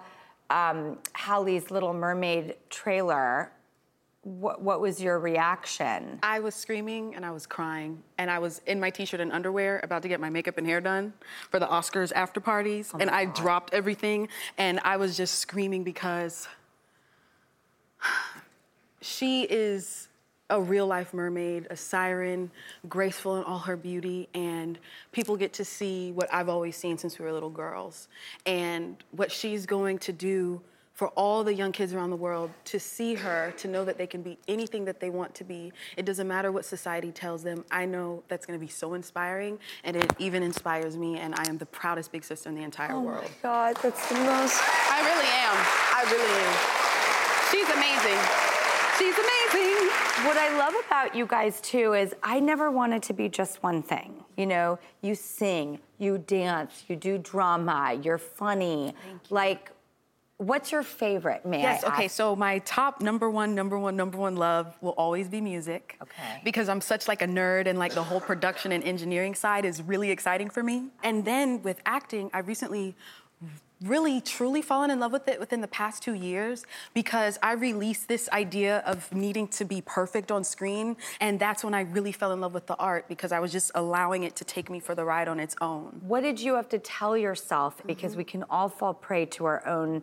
um, 0.51 0.99
Halle's 1.15 1.71
Little 1.71 1.93
Mermaid 1.93 2.57
trailer, 2.71 3.53
what, 4.29 4.61
what 4.61 4.81
was 4.81 5.01
your 5.01 5.19
reaction? 5.19 6.19
I 6.23 6.41
was 6.41 6.55
screaming 6.55 7.15
and 7.15 7.25
I 7.25 7.31
was 7.31 7.47
crying, 7.47 8.03
and 8.19 8.31
I 8.31 8.39
was 8.39 8.61
in 8.67 8.79
my 8.79 8.91
t-shirt 8.91 9.21
and 9.21 9.33
underwear 9.33 9.81
about 9.83 10.03
to 10.03 10.09
get 10.09 10.21
my 10.21 10.31
makeup 10.31 10.59
and 10.59 10.67
hair 10.67 10.81
done 10.81 11.13
for 11.51 11.59
the 11.59 11.67
Oscars 11.67 12.13
after 12.15 12.41
parties, 12.41 12.93
oh 12.95 12.99
and 12.99 13.11
I 13.11 13.25
dropped 13.25 13.73
everything, 13.73 14.29
and 14.59 14.81
I 14.85 14.97
was 14.99 15.17
just 15.17 15.37
screaming 15.37 15.83
because 15.83 16.47
she 19.01 19.45
is 19.45 20.09
a 20.51 20.61
real 20.61 20.87
life 20.87 21.13
mermaid, 21.13 21.67
a 21.71 21.77
siren, 21.77 22.51
graceful 22.89 23.37
in 23.37 23.45
all 23.45 23.59
her 23.59 23.77
beauty, 23.77 24.29
and 24.35 24.79
people 25.13 25.37
get 25.37 25.53
to 25.55 25.65
see 25.65 26.13
what 26.13 26.33
I've 26.33 26.49
always 26.49 26.77
seen 26.77 26.97
since 26.97 27.19
we 27.19 27.25
were 27.25 27.33
little 27.33 27.51
girls. 27.51 28.09
And 28.47 28.97
what 29.11 29.31
she's 29.31 29.67
going 29.67 29.99
to 30.01 30.13
do 30.13 30.63
for 30.99 31.11
all 31.11 31.45
the 31.45 31.55
young 31.55 31.71
kids 31.71 31.95
around 31.95 32.11
the 32.11 32.17
world 32.17 32.51
to 32.65 32.81
see 32.81 33.15
her, 33.15 33.55
to 33.57 33.69
know 33.69 33.85
that 33.85 33.97
they 33.97 34.07
can 34.07 34.21
be 34.21 34.37
anything 34.49 34.85
that 34.85 34.99
they 34.99 35.11
want 35.11 35.33
to 35.33 35.45
be. 35.45 35.73
It 35.97 36.05
doesn't 36.05 36.27
matter 36.27 36.51
what 36.51 36.65
society 36.65 37.13
tells 37.13 37.45
them. 37.45 37.65
I 37.71 37.85
know 37.85 38.25
that's 38.27 38.45
going 38.45 38.59
to 38.59 38.67
be 38.67 38.69
so 38.69 38.95
inspiring, 38.95 39.61
and 39.85 39.95
it 39.95 40.13
even 40.19 40.43
inspires 40.43 40.97
me, 40.97 41.19
and 41.19 41.37
I 41.37 41.49
am 41.49 41.57
the 41.57 41.67
proudest 41.67 42.11
big 42.11 42.25
sister 42.25 42.49
in 42.49 42.57
the 42.57 42.65
entire 42.65 42.99
world. 42.99 43.23
Oh 43.23 43.29
my 43.29 43.31
God, 43.45 43.77
that's 43.81 44.09
the 44.09 44.17
most. 44.17 44.61
I 44.91 44.99
really 45.07 45.31
am. 45.47 45.57
I 45.95 46.03
really 46.11 46.35
am. 46.43 46.55
She's 47.53 47.69
amazing. 47.71 48.19
She's 48.99 49.15
amazing. 49.15 49.89
What 50.27 50.37
I 50.37 50.59
love 50.59 50.75
about 50.85 51.15
you 51.15 51.27
guys 51.27 51.61
too 51.61 51.93
is 51.93 52.13
I 52.25 52.41
never 52.41 52.73
wanted 52.73 53.05
to 53.05 53.13
be 53.13 53.29
just 53.29 53.63
one 53.63 53.85
thing. 53.85 54.25
You 54.37 54.47
know, 54.47 54.81
you 55.03 55.15
sing, 55.15 55.79
you 55.99 56.19
dance, 56.19 56.83
you 56.89 56.97
do 56.97 57.19
drama, 57.19 57.97
you're 58.03 58.19
funny. 58.19 58.95
Like, 59.31 59.71
what's 60.39 60.71
your 60.73 60.83
favorite, 60.85 61.45
man? 61.45 61.61
Yes, 61.61 61.85
okay, 61.85 62.09
so 62.09 62.35
my 62.35 62.61
top 62.61 63.01
number 63.03 63.29
one, 63.29 63.55
number 63.55 63.79
one, 63.79 63.97
number 63.97 64.17
one 64.17 64.37
love 64.37 64.77
will 64.81 64.93
always 64.93 65.29
be 65.29 65.41
music. 65.41 65.97
Okay. 66.01 66.41
Because 66.45 66.69
I'm 66.69 66.81
such 66.81 67.09
like 67.09 67.23
a 67.23 67.27
nerd 67.27 67.67
and 67.67 67.79
like 67.79 67.93
the 67.93 68.05
whole 68.05 68.21
production 68.21 68.73
and 68.73 68.83
engineering 68.85 69.35
side 69.35 69.65
is 69.65 69.83
really 69.83 70.11
exciting 70.11 70.49
for 70.49 70.63
me. 70.63 70.89
And 71.03 71.25
then 71.25 71.63
with 71.63 71.81
acting, 71.85 72.31
I 72.33 72.39
recently 72.39 72.97
really 73.83 74.21
truly 74.21 74.61
fallen 74.61 74.91
in 74.91 74.99
love 74.99 75.13
with 75.13 75.29
it 75.29 75.39
within 75.39 75.61
the 75.61 75.69
past 75.69 76.03
two 76.03 76.15
years 76.15 76.65
because 76.95 77.39
I 77.45 77.53
released 77.53 78.09
this 78.09 78.29
idea 78.31 78.79
of 78.79 79.13
needing 79.15 79.47
to 79.49 79.65
be 79.65 79.81
perfect 79.81 80.33
on 80.33 80.43
screen. 80.43 80.97
And 81.21 81.39
that's 81.39 81.63
when 81.63 81.75
I 81.75 81.83
really 81.83 82.11
fell 82.11 82.33
in 82.33 82.41
love 82.41 82.55
with 82.55 82.67
the 82.67 82.75
art 82.77 83.07
because 83.09 83.31
I 83.31 83.39
was 83.39 83.53
just 83.53 83.71
allowing 83.77 84.25
it 84.25 84.35
to 84.37 84.45
take 84.45 84.69
me 84.69 84.81
for 84.81 84.97
the 84.97 85.05
ride 85.05 85.29
on 85.29 85.39
its 85.39 85.55
own. 85.61 86.01
What 86.03 86.23
did 86.23 86.41
you 86.41 86.55
have 86.55 86.69
to 86.71 86.79
tell 86.79 87.17
yourself? 87.17 87.81
Because 87.87 88.13
Mm-hmm. 88.13 88.19
we 88.19 88.25
can 88.25 88.45
all 88.51 88.69
fall 88.69 88.95
prey 88.95 89.27
to 89.27 89.45
our 89.45 89.65
own 89.67 90.03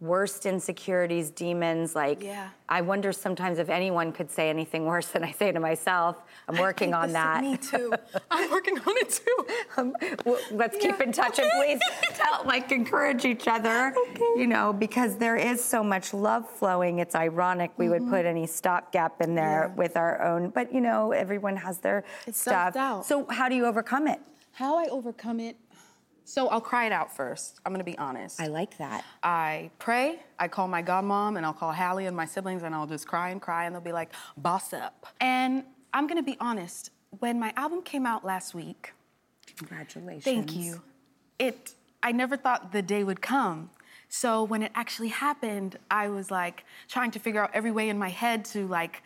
worst 0.00 0.44
insecurities, 0.44 1.30
demons. 1.30 1.94
Like, 1.94 2.22
Yeah. 2.22 2.48
I 2.68 2.80
wonder 2.82 3.12
sometimes 3.12 3.58
if 3.58 3.68
anyone 3.70 4.12
could 4.12 4.30
say 4.30 4.50
anything 4.50 4.84
worse 4.84 5.06
than 5.08 5.22
I 5.24 5.30
say 5.30 5.52
to 5.52 5.60
myself. 5.60 6.16
I'm 6.48 6.58
working 6.58 6.92
on 6.94 7.12
that. 7.12 7.42
Me 7.42 7.56
too. 7.56 7.92
I'm 8.30 8.50
working 8.50 8.78
on 8.78 8.96
it 8.98 9.10
too. 9.10 9.46
Um, 9.78 9.94
well, 10.24 10.38
let's 10.52 10.76
keep 10.78 11.00
in 11.02 11.12
touch 11.12 11.38
and 11.38 11.50
please 11.56 11.78
tell, 12.14 12.42
like, 12.46 12.72
encourage 12.72 13.24
each 13.26 13.46
other. 13.46 13.94
You 14.36 14.46
know, 14.46 14.72
because 14.72 15.16
there 15.16 15.36
is 15.36 15.62
so 15.62 15.82
much 15.84 16.14
love 16.14 16.48
flowing. 16.48 16.98
It's 16.98 17.14
ironic 17.14 17.72
we 17.76 17.88
would 17.90 18.08
put 18.08 18.24
any 18.24 18.46
stopgap 18.46 19.20
in 19.20 19.34
there 19.34 19.46
Mm-hmm. 19.68 19.72
Yeah. 19.72 19.76
with 19.84 19.96
our 19.96 20.22
own, 20.22 20.48
but 20.50 20.72
you 20.72 20.80
know, 20.80 21.12
everyone 21.12 21.56
has 21.56 21.78
their 21.78 22.04
It's 22.26 22.40
stuff. 22.40 22.74
So 23.04 23.26
how 23.30 23.48
do 23.48 23.54
you 23.54 23.66
overcome 23.66 24.08
it? 24.08 24.18
How 24.52 24.78
I 24.78 24.86
overcome 24.88 25.40
it. 25.40 25.56
So 26.26 26.48
I'll 26.48 26.60
cry 26.60 26.86
it 26.86 26.92
out 26.92 27.14
first. 27.14 27.60
I'm 27.64 27.72
gonna 27.72 27.84
be 27.84 27.96
honest. 27.98 28.40
I 28.40 28.48
like 28.48 28.76
that. 28.78 29.04
I 29.22 29.70
pray, 29.78 30.18
I 30.40 30.48
call 30.48 30.66
my 30.66 30.82
godmom, 30.82 31.36
and 31.36 31.46
I'll 31.46 31.52
call 31.52 31.70
Halle 31.70 32.04
and 32.04 32.16
my 32.16 32.26
siblings, 32.26 32.64
and 32.64 32.74
I'll 32.74 32.86
just 32.86 33.06
cry 33.06 33.30
and 33.30 33.40
cry, 33.40 33.64
and 33.64 33.74
they'll 33.74 33.80
be 33.80 33.92
like, 33.92 34.10
boss 34.36 34.72
up. 34.72 35.06
And 35.20 35.62
I'm 35.94 36.08
gonna 36.08 36.24
be 36.24 36.36
honest, 36.40 36.90
when 37.20 37.38
my 37.38 37.52
album 37.56 37.80
came 37.80 38.04
out 38.04 38.24
last 38.24 38.54
week, 38.56 38.92
Congratulations. 39.56 40.24
thank 40.24 40.56
you, 40.56 40.82
it, 41.38 41.74
I 42.02 42.10
never 42.10 42.36
thought 42.36 42.72
the 42.72 42.82
day 42.82 43.04
would 43.04 43.22
come. 43.22 43.70
So 44.08 44.42
when 44.42 44.64
it 44.64 44.72
actually 44.74 45.08
happened, 45.08 45.78
I 45.90 46.08
was 46.08 46.32
like 46.32 46.64
trying 46.88 47.12
to 47.12 47.20
figure 47.20 47.42
out 47.42 47.50
every 47.54 47.70
way 47.70 47.88
in 47.88 47.98
my 47.98 48.08
head 48.10 48.44
to 48.46 48.66
like 48.66 49.02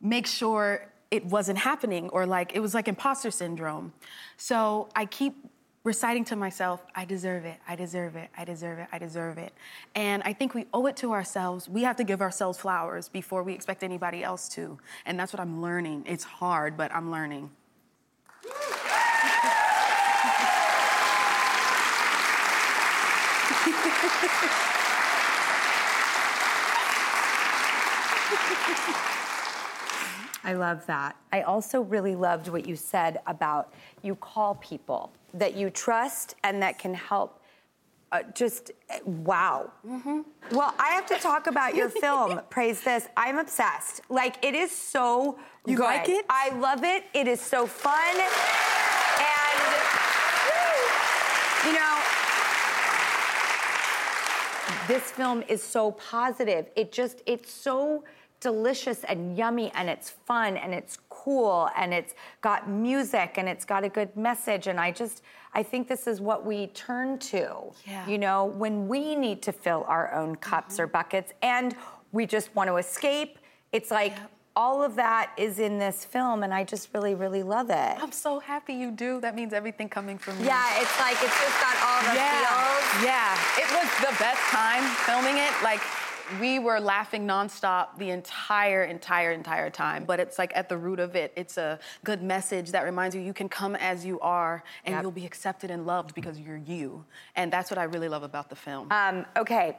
make 0.00 0.26
sure 0.26 0.90
it 1.10 1.24
wasn't 1.26 1.58
happening 1.58 2.08
or 2.10 2.24
like 2.26 2.54
it 2.54 2.60
was 2.60 2.72
like 2.74 2.88
imposter 2.88 3.30
syndrome. 3.30 3.92
So 4.36 4.88
I 4.96 5.04
keep 5.04 5.34
reciting 5.86 6.24
to 6.24 6.34
myself, 6.34 6.84
I 6.96 7.04
deserve 7.04 7.44
it, 7.44 7.58
I 7.68 7.76
deserve 7.76 8.16
it, 8.16 8.28
I 8.36 8.44
deserve 8.44 8.80
it, 8.80 8.88
I 8.90 8.98
deserve 8.98 9.38
it. 9.38 9.52
And 9.94 10.20
I 10.24 10.32
think 10.32 10.52
we 10.52 10.66
owe 10.74 10.86
it 10.86 10.96
to 10.96 11.12
ourselves. 11.12 11.68
We 11.68 11.84
have 11.84 11.94
to 11.96 12.04
give 12.04 12.20
ourselves 12.20 12.58
flowers 12.58 13.08
before 13.08 13.44
we 13.44 13.54
expect 13.54 13.84
anybody 13.84 14.24
else 14.24 14.48
to. 14.50 14.78
And 15.06 15.18
that's 15.18 15.32
what 15.32 15.38
I'm 15.38 15.62
learning. 15.62 16.02
It's 16.08 16.24
hard, 16.24 16.76
but 16.76 16.92
I'm 16.92 17.12
learning. 17.12 17.50
I 30.46 30.52
love 30.52 30.86
that. 30.86 31.16
I 31.32 31.42
also 31.42 31.80
really 31.80 32.14
loved 32.14 32.46
what 32.46 32.68
you 32.68 32.76
said 32.76 33.18
about 33.26 33.74
you 34.02 34.14
call 34.14 34.54
people 34.54 35.12
that 35.34 35.56
you 35.56 35.70
trust 35.70 36.36
and 36.44 36.62
that 36.62 36.78
can 36.78 36.94
help. 36.94 37.40
Uh, 38.12 38.22
just 38.32 38.70
uh, 38.88 38.98
wow. 39.04 39.72
Well, 40.52 40.72
I 40.78 40.90
have 40.90 41.06
to 41.06 41.18
talk 41.18 41.48
about 41.48 41.74
your 41.74 41.88
film. 42.04 42.40
Praise 42.48 42.80
this. 42.82 43.08
I'm 43.16 43.38
obsessed. 43.38 44.02
Like 44.08 44.36
it 44.44 44.54
is 44.54 44.70
so. 44.70 45.36
You 45.66 45.78
good. 45.78 45.82
like 45.82 46.08
it? 46.08 46.24
I 46.30 46.50
love 46.50 46.84
it. 46.84 47.02
It 47.12 47.26
is 47.26 47.40
so 47.40 47.66
fun, 47.66 48.16
and 48.16 48.30
you 51.66 51.72
know, 51.72 51.98
this 54.86 55.10
film 55.10 55.42
is 55.48 55.60
so 55.60 55.90
positive. 55.90 56.68
It 56.76 56.92
just, 56.92 57.22
it's 57.26 57.52
so 57.52 58.04
delicious 58.46 59.02
and 59.02 59.36
yummy 59.36 59.72
and 59.74 59.90
it's 59.90 60.10
fun 60.10 60.56
and 60.56 60.72
it's 60.72 60.98
cool 61.08 61.68
and 61.76 61.92
it's 61.92 62.14
got 62.42 62.70
music 62.70 63.38
and 63.38 63.48
it's 63.48 63.64
got 63.64 63.82
a 63.82 63.88
good 63.88 64.16
message. 64.16 64.68
And 64.68 64.78
I 64.78 64.92
just, 64.92 65.22
I 65.52 65.64
think 65.64 65.88
this 65.88 66.06
is 66.06 66.20
what 66.20 66.46
we 66.46 66.68
turn 66.68 67.18
to, 67.34 67.72
Yeah. 67.84 68.06
you 68.06 68.18
know, 68.18 68.44
when 68.44 68.86
we 68.86 69.16
need 69.16 69.42
to 69.42 69.52
fill 69.52 69.84
our 69.88 70.14
own 70.14 70.36
cups 70.36 70.78
or 70.78 70.86
mm-hmm. 70.86 70.92
buckets 70.92 71.32
and 71.42 71.74
we 72.12 72.24
just 72.24 72.54
want 72.54 72.68
to 72.68 72.76
escape. 72.76 73.40
It's 73.72 73.90
like, 73.90 74.14
all 74.54 74.80
of 74.82 74.94
that 74.94 75.32
is 75.36 75.58
in 75.58 75.76
this 75.76 76.02
film, 76.02 76.42
and 76.42 76.54
I 76.54 76.64
just 76.64 76.88
really, 76.94 77.14
really 77.14 77.42
love 77.42 77.68
it. 77.68 77.94
I'm 78.00 78.10
so 78.10 78.40
happy 78.40 78.72
you 78.72 78.90
do. 78.90 79.20
That 79.20 79.34
means 79.34 79.52
everything 79.52 79.86
coming 79.90 80.16
from 80.16 80.38
you. 80.38 80.46
Yeah, 80.46 80.80
it's 80.80 80.98
like 80.98 81.18
it's 81.20 81.38
just 81.44 81.60
got 81.60 81.76
all 81.84 82.00
the 82.08 82.16
yeah. 82.16 82.40
feels. 82.40 83.04
Yeah, 83.04 83.60
it 83.60 83.68
was 83.76 83.88
the 84.00 84.16
best 84.18 84.40
time 84.48 84.82
filming 85.04 85.36
it. 85.36 85.52
Like 85.62 85.82
we 86.40 86.58
were 86.58 86.80
laughing 86.80 87.26
nonstop 87.26 87.96
the 87.98 88.10
entire, 88.10 88.84
entire, 88.84 89.32
entire 89.32 89.70
time. 89.70 90.04
But 90.04 90.20
it's 90.20 90.38
like 90.38 90.52
at 90.54 90.68
the 90.68 90.76
root 90.76 90.98
of 90.98 91.14
it, 91.16 91.32
it's 91.36 91.56
a 91.56 91.78
good 92.04 92.22
message 92.22 92.70
that 92.72 92.84
reminds 92.84 93.14
you 93.14 93.22
you 93.22 93.32
can 93.32 93.48
come 93.48 93.76
as 93.76 94.04
you 94.04 94.18
are 94.20 94.62
and 94.84 94.94
Yep. 94.94 95.02
you'll 95.02 95.10
be 95.12 95.26
accepted 95.26 95.70
and 95.70 95.86
loved 95.86 96.14
because 96.14 96.38
you're 96.38 96.56
you. 96.56 97.04
And 97.36 97.52
that's 97.52 97.70
what 97.70 97.78
I 97.78 97.84
really 97.84 98.08
love 98.08 98.22
about 98.22 98.48
the 98.50 98.56
film. 98.56 98.88
Um, 98.90 99.24
okay, 99.36 99.76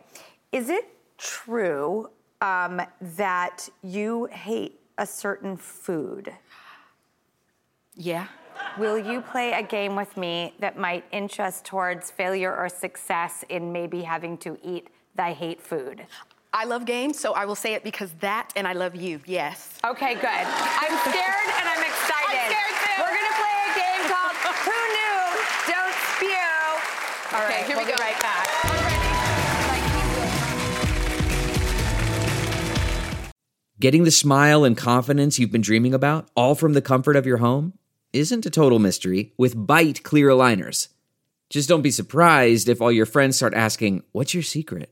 is 0.52 0.70
it 0.70 0.88
true 1.18 2.10
um, 2.42 2.82
that 3.02 3.68
you 3.84 4.26
hate 4.26 4.80
a 4.98 5.06
certain 5.06 5.58
food? 5.58 6.34
yeah. 7.96 8.28
Will 8.78 8.98
you 8.98 9.22
play 9.22 9.54
a 9.54 9.64
game 9.64 9.96
with 9.96 10.18
me 10.18 10.54
that 10.60 10.78
might 10.78 11.04
inch 11.12 11.40
us 11.40 11.62
towards 11.64 12.12
failure 12.12 12.56
or 12.56 12.70
success 12.70 13.44
in 13.50 13.72
maybe 13.72 14.02
having 14.02 14.38
to 14.40 14.58
eat 14.64 14.88
thy 15.16 15.34
hate 15.34 15.62
food? 15.62 16.06
I 16.54 16.66
love 16.66 16.86
games, 16.86 17.20
so 17.20 17.34
I 17.34 17.46
will 17.46 17.56
say 17.56 17.74
it 17.74 17.84
because 17.84 18.12
that 18.20 18.52
and 18.56 18.68
I 18.68 18.74
love 18.74 18.96
you. 18.96 19.20
Yes. 19.26 19.78
Okay, 19.86 20.16
good. 20.16 20.24
I'm 20.26 20.98
scared 21.06 21.50
and 21.60 21.68
I'm 21.70 21.84
excited. 21.84 22.40
I'm 22.40 22.52
scared 22.52 22.76
too. 22.82 22.98
We're 23.04 23.14
gonna 23.14 23.38
play 23.38 23.58
a 23.68 23.74
game 23.78 24.04
called 24.10 24.36
Who 24.66 24.78
Knew, 24.96 25.20
Don't 25.70 25.96
Spew. 26.16 27.38
All 27.38 27.44
Okay, 27.46 27.62
right, 27.62 27.66
here 27.68 27.76
we'll 27.76 27.86
we 27.86 27.92
be 27.92 27.98
go. 27.98 28.04
right 28.04 28.20
back. 28.22 28.48
Getting 33.80 34.06
the 34.06 34.12
smile 34.12 34.64
and 34.64 34.76
confidence 34.76 35.38
you've 35.38 35.52
been 35.52 35.62
dreaming 35.62 35.94
about, 35.94 36.30
all 36.36 36.56
from 36.56 36.74
the 36.74 36.82
comfort 36.82 37.16
of 37.16 37.28
your 37.28 37.38
home, 37.38 37.74
isn't 38.12 38.46
a 38.46 38.50
total 38.50 38.80
mystery 38.80 39.34
with 39.38 39.56
Byte 39.56 40.02
Clear 40.02 40.30
Aligners. 40.30 40.88
Just 41.52 41.70
don't 41.70 41.84
be 41.84 41.92
surprised 41.92 42.68
if 42.70 42.82
all 42.82 42.92
your 42.92 43.06
friends 43.06 43.36
start 43.38 43.54
asking, 43.54 44.02
What's 44.14 44.34
your 44.34 44.42
secret? 44.44 44.92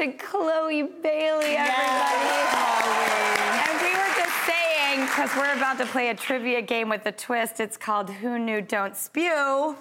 And 0.00 0.18
talented 0.18 0.18
Chloe 0.18 0.82
Bailey, 1.02 1.56
everybody. 1.56 1.66
And 3.68 3.80
we 3.82 3.92
were 3.92 4.12
just 4.16 4.34
saying, 4.46 5.00
because 5.06 5.30
we're 5.36 5.54
about 5.54 5.78
to 5.78 5.86
play 5.86 6.08
a 6.10 6.14
trivia 6.14 6.62
game 6.62 6.88
with 6.88 7.06
a 7.06 7.12
twist, 7.12 7.60
it's 7.60 7.76
called 7.76 8.10
Who 8.10 8.38
Knew 8.38 8.60
Don't 8.60 8.96
Spew. 8.96 9.22
Okay. 9.22 9.76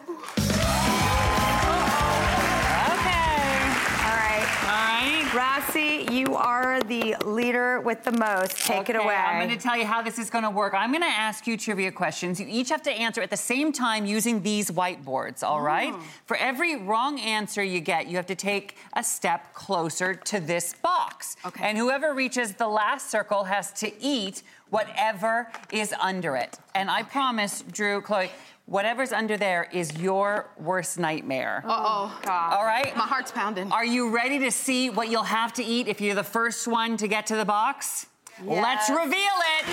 All 4.03 4.15
right. 4.15 4.47
All 4.63 4.75
right. 4.75 5.28
Rossi, 5.33 6.07
you 6.11 6.35
are 6.35 6.81
the 6.81 7.15
leader 7.23 7.79
with 7.81 8.03
the 8.03 8.11
most. 8.13 8.57
Take 8.57 8.89
it 8.89 8.95
away. 8.95 9.13
I'm 9.13 9.45
going 9.45 9.55
to 9.55 9.63
tell 9.63 9.77
you 9.77 9.85
how 9.85 10.01
this 10.01 10.17
is 10.17 10.31
going 10.31 10.43
to 10.43 10.49
work. 10.49 10.73
I'm 10.73 10.89
going 10.91 11.03
to 11.03 11.07
ask 11.07 11.45
you 11.45 11.55
trivia 11.55 11.91
questions. 11.91 12.39
You 12.39 12.47
each 12.49 12.69
have 12.69 12.81
to 12.83 12.91
answer 12.91 13.21
at 13.21 13.29
the 13.29 13.37
same 13.37 13.71
time 13.71 14.07
using 14.07 14.41
these 14.41 14.71
whiteboards, 14.71 15.43
all 15.43 15.61
right? 15.61 15.93
Oh. 15.93 16.03
For 16.25 16.35
every 16.37 16.77
wrong 16.77 17.19
answer 17.19 17.63
you 17.63 17.79
get, 17.79 18.07
you 18.07 18.15
have 18.15 18.25
to 18.25 18.35
take 18.35 18.77
a 18.93 19.03
step 19.03 19.53
closer 19.53 20.15
to 20.15 20.39
this 20.39 20.73
box. 20.73 21.35
Okay. 21.45 21.63
And 21.63 21.77
whoever 21.77 22.15
reaches 22.15 22.53
the 22.53 22.67
last 22.67 23.11
circle 23.11 23.43
has 23.43 23.71
to 23.73 23.91
eat 24.03 24.41
whatever 24.71 25.51
is 25.71 25.93
under 26.01 26.35
it. 26.37 26.57
And 26.73 26.89
I 26.89 27.03
promise, 27.03 27.63
Drew, 27.71 28.01
Chloe, 28.01 28.29
whatever's 28.67 29.11
under 29.11 29.35
there 29.35 29.67
is 29.73 29.97
your 29.97 30.47
worst 30.59 30.99
nightmare. 30.99 31.63
Uh-oh. 31.65 32.19
God. 32.21 32.53
All 32.53 32.65
right? 32.65 32.95
My 32.95 33.07
heart's 33.07 33.31
pounding. 33.31 33.71
Are 33.71 33.83
you 33.85 34.11
ready 34.11 34.37
to 34.39 34.51
see 34.51 34.91
what 34.91 35.09
you'll 35.09 35.18
have 35.23 35.53
to 35.53 35.63
eat 35.63 35.87
if 35.87 36.01
you're 36.01 36.15
the 36.15 36.23
first 36.23 36.67
one 36.67 36.97
to 36.97 37.07
get 37.07 37.27
to 37.27 37.35
the 37.35 37.45
box? 37.45 38.07
Let's 38.43 38.89
reveal 38.89 39.37
it. 39.59 39.67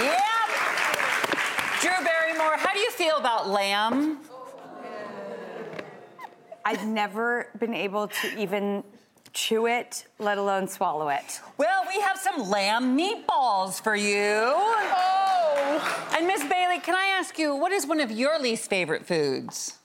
Yep. 0.00 0.18
Drew 1.80 2.04
Barrymore, 2.04 2.56
how 2.56 2.72
do 2.72 2.78
you 2.78 2.90
feel 2.92 3.16
about 3.16 3.48
lamb? 3.48 4.20
I've 6.64 6.86
never 6.86 7.48
been 7.58 7.74
able 7.74 8.06
to 8.08 8.40
even 8.40 8.84
chew 9.32 9.66
it, 9.66 10.06
let 10.18 10.38
alone 10.38 10.68
swallow 10.68 11.08
it. 11.08 11.40
Well, 11.58 11.84
we 11.88 12.00
have 12.00 12.18
some 12.18 12.48
lamb 12.48 12.96
meatballs 12.96 13.82
for 13.82 13.96
you. 13.96 14.52
Oh. 14.54 16.10
And 16.16 16.26
Miss 16.26 16.44
Bailey, 16.44 16.78
can 16.78 16.94
I 16.94 17.06
ask 17.18 17.38
you, 17.38 17.56
what 17.56 17.72
is 17.72 17.86
one 17.86 17.98
of 18.00 18.10
your 18.10 18.38
least 18.38 18.70
favorite 18.70 19.04
foods? 19.06 19.78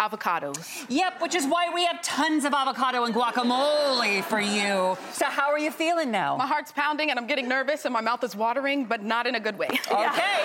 Avocados. 0.00 0.86
Yep, 0.88 1.20
which 1.20 1.34
is 1.34 1.46
why 1.46 1.68
we 1.72 1.84
have 1.84 2.00
tons 2.02 2.46
of 2.46 2.54
avocado 2.54 3.04
and 3.04 3.14
guacamole 3.14 4.24
for 4.24 4.40
you. 4.40 4.96
So, 5.12 5.26
how 5.26 5.50
are 5.50 5.58
you 5.58 5.70
feeling 5.70 6.10
now? 6.10 6.36
My 6.38 6.46
heart's 6.46 6.72
pounding 6.72 7.10
and 7.10 7.18
I'm 7.18 7.26
getting 7.26 7.46
nervous 7.48 7.84
and 7.84 7.92
my 7.92 8.00
mouth 8.00 8.24
is 8.24 8.34
watering, 8.34 8.86
but 8.86 9.02
not 9.04 9.26
in 9.26 9.34
a 9.34 9.40
good 9.40 9.58
way. 9.58 9.68
Okay. 9.90 10.40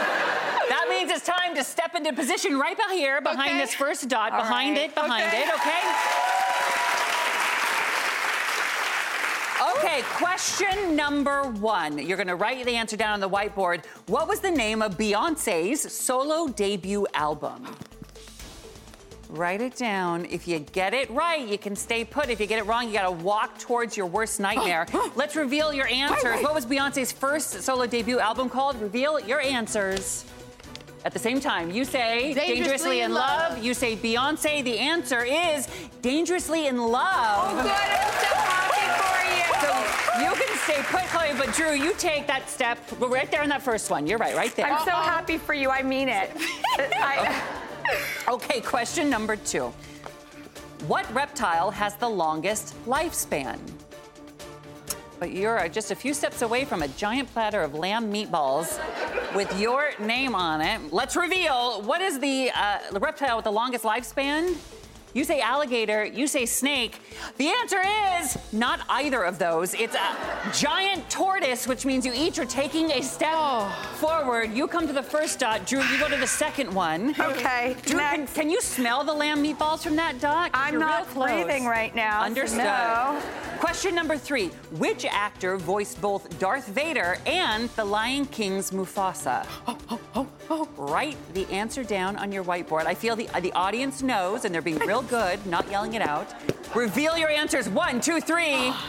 That 0.67 0.87
means 0.89 1.11
it's 1.11 1.25
time 1.25 1.55
to 1.55 1.63
step 1.63 1.95
into 1.95 2.11
position 2.11 2.57
right 2.59 2.75
behind 2.75 2.99
here, 2.99 3.21
behind 3.21 3.51
Okay. 3.51 3.59
this 3.59 3.73
first 3.73 4.09
dot, 4.09 4.31
All 4.33 4.39
behind 4.39 4.75
right. 4.77 4.89
it, 4.89 4.95
behind 4.95 5.23
Okay. 5.27 5.41
it, 5.43 5.53
okay? 5.53 5.81
Okay, 9.77 10.01
question 10.15 10.95
number 10.95 11.43
one. 11.43 11.97
You're 11.99 12.17
gonna 12.17 12.35
write 12.35 12.65
the 12.65 12.75
answer 12.75 12.97
down 12.97 13.13
on 13.13 13.19
the 13.19 13.29
whiteboard. 13.29 13.85
What 14.07 14.27
was 14.27 14.39
the 14.39 14.51
name 14.51 14.81
of 14.81 14.97
Beyonce's 14.97 15.81
solo 15.93 16.47
debut 16.47 17.05
album? 17.13 17.65
Write 19.35 19.59
it 19.59 19.75
down. 19.75 20.25
If 20.25 20.47
you 20.47 20.59
get 20.59 20.93
it 20.93 21.09
right, 21.09 21.45
you 21.45 21.57
can 21.57 21.75
stay 21.75 22.05
put. 22.05 22.29
If 22.29 22.39
you 22.39 22.47
get 22.47 22.57
it 22.57 22.65
wrong, 22.65 22.87
you 22.87 22.93
gotta 22.93 23.11
walk 23.11 23.59
towards 23.59 23.97
your 23.97 24.05
worst 24.05 24.39
nightmare. 24.39 24.87
Let's 25.15 25.35
reveal 25.35 25.73
your 25.73 25.87
answers. 25.87 26.41
What 26.41 26.55
was 26.55 26.65
Beyonce's 26.65 27.11
first 27.11 27.61
solo 27.61 27.85
debut 27.85 28.17
album 28.19 28.49
called? 28.49 28.81
Reveal 28.81 29.19
your 29.19 29.41
answers. 29.41 30.23
At 31.03 31.11
the 31.11 31.19
same 31.19 31.41
time, 31.41 31.69
you 31.69 31.83
say 31.83 32.33
Dangerously, 32.33 32.55
Dangerously 32.55 33.01
in 33.01 33.13
love. 33.13 33.51
Love. 33.51 33.63
You 33.63 33.73
say 33.73 33.97
Beyonce. 33.97 34.63
The 34.63 34.79
answer 34.79 35.23
is 35.23 35.67
Dangerously 36.01 36.67
in 36.67 36.77
Love. 36.77 37.49
Oh, 37.51 37.61
good, 37.61 37.71
I'm 37.71 38.13
so 38.23 38.35
happy 38.39 38.87
for 39.03 40.21
you. 40.21 40.25
You 40.25 40.33
can 40.33 40.57
stay 40.59 40.81
put, 40.83 41.03
Chloe, 41.09 41.37
but 41.37 41.53
Drew, 41.53 41.73
you 41.73 41.93
take 41.97 42.25
that 42.27 42.49
step. 42.49 42.79
Go 42.99 43.09
right 43.09 43.29
there 43.29 43.43
in 43.43 43.49
that 43.49 43.61
first 43.61 43.91
one. 43.91 44.07
You're 44.07 44.17
right, 44.17 44.35
right 44.35 44.55
there. 44.55 44.65
I'm 44.65 44.83
so 44.85 44.91
happy 44.91 45.37
for 45.37 45.53
you. 45.53 45.69
I 45.69 45.83
mean 45.83 46.07
it. 46.07 46.31
I, 46.79 47.43
Okay, 48.27 48.61
question 48.61 49.09
number 49.09 49.35
two. 49.35 49.73
What 50.87 51.11
reptile 51.13 51.71
has 51.71 51.95
the 51.95 52.09
longest 52.09 52.75
lifespan? 52.85 53.59
But 55.19 55.31
you're 55.31 55.67
just 55.69 55.91
a 55.91 55.95
few 55.95 56.13
steps 56.13 56.41
away 56.41 56.65
from 56.65 56.83
a 56.83 56.87
giant 56.89 57.31
platter 57.31 57.61
of 57.61 57.73
lamb 57.73 58.11
meatballs 58.11 58.79
with 59.35 59.59
your 59.59 59.91
name 59.99 60.35
on 60.35 60.61
it. 60.61 60.93
Let's 60.93 61.15
reveal 61.15 61.81
what 61.83 62.01
is 62.01 62.19
the, 62.19 62.51
uh, 62.53 62.79
the 62.91 62.99
reptile 62.99 63.37
with 63.37 63.45
the 63.45 63.51
longest 63.51 63.85
lifespan? 63.85 64.55
You 65.15 65.23
say 65.23 65.39
alligator, 65.39 66.03
you 66.03 66.27
say 66.27 66.45
snake. 66.45 66.99
The 67.37 67.47
answer 67.47 67.81
is 68.21 68.37
not 68.51 68.81
either 68.89 69.23
of 69.23 69.39
those. 69.39 69.73
It's 69.73 69.95
a 69.95 70.51
giant 70.53 71.09
tortoise, 71.09 71.69
which 71.69 71.85
means 71.85 72.05
you 72.05 72.11
each 72.13 72.37
are 72.37 72.43
taking 72.45 72.91
a 72.91 73.01
step 73.01 73.31
Oh. 73.33 73.69
forward. 73.95 74.51
You 74.51 74.67
come 74.67 74.85
to 74.87 74.91
the 74.93 75.01
first 75.01 75.39
dot. 75.39 75.65
Drew, 75.65 75.81
you 75.83 75.97
go 75.99 76.09
to 76.09 76.17
the 76.17 76.27
second 76.27 76.69
one. 76.73 77.15
Okay, 77.17 77.77
Drew, 77.85 77.97
can, 77.97 78.19
next. 78.19 78.35
can 78.35 78.49
you 78.49 78.59
smell 78.59 79.05
the 79.05 79.13
lamb 79.13 79.41
meatballs 79.41 79.81
from 79.83 79.95
that 79.95 80.19
dot? 80.19 80.51
I'm 80.53 80.77
not 80.77 81.11
breathing 81.13 81.65
right 81.65 81.95
now. 81.95 82.21
Understood. 82.21 82.65
no. 82.65 83.21
Question 83.59 83.95
number 83.95 84.17
three 84.17 84.47
Which 84.77 85.05
actor 85.05 85.55
voiced 85.55 86.01
both 86.01 86.37
Darth 86.39 86.67
Vader 86.67 87.19
and 87.25 87.69
the 87.77 87.85
Lion 87.85 88.25
King's 88.25 88.71
Mufasa? 88.71 89.47
Oh, 89.65 89.77
oh, 89.91 89.99
oh, 90.15 90.27
Write 90.77 91.17
the 91.33 91.49
answer 91.51 91.83
down 91.83 92.15
on 92.17 92.31
your 92.31 92.43
whiteboard. 92.43 92.85
I 92.85 92.93
feel 92.93 93.15
the, 93.15 93.27
the 93.41 93.51
audience 93.53 94.01
knows, 94.01 94.45
and 94.45 94.53
they're 94.53 94.61
being 94.61 94.79
real 94.79 95.01
good, 95.01 95.45
not 95.45 95.69
yelling 95.69 95.93
it 95.93 96.01
out. 96.01 96.33
Reveal 96.75 97.17
your 97.17 97.29
answers. 97.29 97.67
One, 97.69 97.99
two, 98.01 98.19
three. 98.21 98.71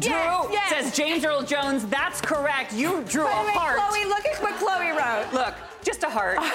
Drew 0.00 0.10
Yes, 0.10 0.48
yes. 0.52 0.70
says 0.84 0.96
James 0.96 1.22
Earl 1.22 1.42
Jones. 1.42 1.84
That's 1.84 2.18
correct. 2.22 2.72
You 2.72 3.04
drew 3.10 3.24
By 3.24 3.42
a 3.42 3.44
way, 3.44 3.52
heart. 3.52 3.78
Chloe, 3.78 4.06
look 4.06 4.24
at 4.24 4.40
what 4.42 4.54
Chloe 4.58 4.88
wrote. 4.90 5.26
Look, 5.34 5.54
just 5.84 6.02
a 6.02 6.08
heart. 6.08 6.38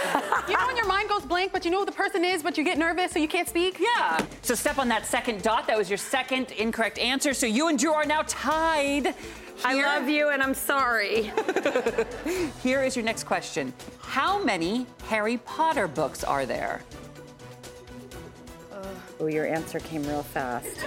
You 0.49 0.57
know 0.57 0.65
when 0.65 0.77
your 0.77 0.87
mind 0.87 1.09
goes 1.09 1.23
blank, 1.23 1.51
but 1.51 1.63
you 1.65 1.69
know 1.69 1.79
who 1.79 1.85
the 1.85 1.91
person 1.91 2.23
is, 2.25 2.41
but 2.41 2.57
you 2.57 2.63
get 2.63 2.77
nervous 2.79 3.11
so 3.11 3.19
you 3.19 3.27
can't 3.27 3.47
speak? 3.49 3.79
Yeah. 3.79 4.25
So 4.41 4.55
step 4.55 4.79
on 4.79 4.87
that 4.87 5.05
second 5.05 5.43
dot. 5.43 5.67
That 5.67 5.77
was 5.77 5.89
your 5.89 5.97
second 5.97 6.51
incorrect 6.53 6.97
answer. 6.97 7.33
So 7.35 7.45
you 7.45 7.67
and 7.67 7.77
Drew 7.77 7.91
are 7.93 8.05
now 8.05 8.23
tied. 8.27 9.13
I 9.65 9.73
love 9.73 10.07
you 10.07 10.29
and 10.29 10.41
I'm 10.41 10.53
sorry. 10.53 11.31
Here 12.63 12.83
is 12.83 12.95
your 12.95 13.03
next 13.05 13.23
question. 13.25 13.73
How 13.99 14.41
many 14.43 14.85
Harry 15.07 15.37
Potter 15.37 15.87
books 15.87 16.23
are 16.23 16.45
there? 16.45 16.81
Oh, 19.19 19.25
your 19.25 19.47
answer 19.47 19.79
came 19.79 20.03
real 20.03 20.21
fast. 20.23 20.77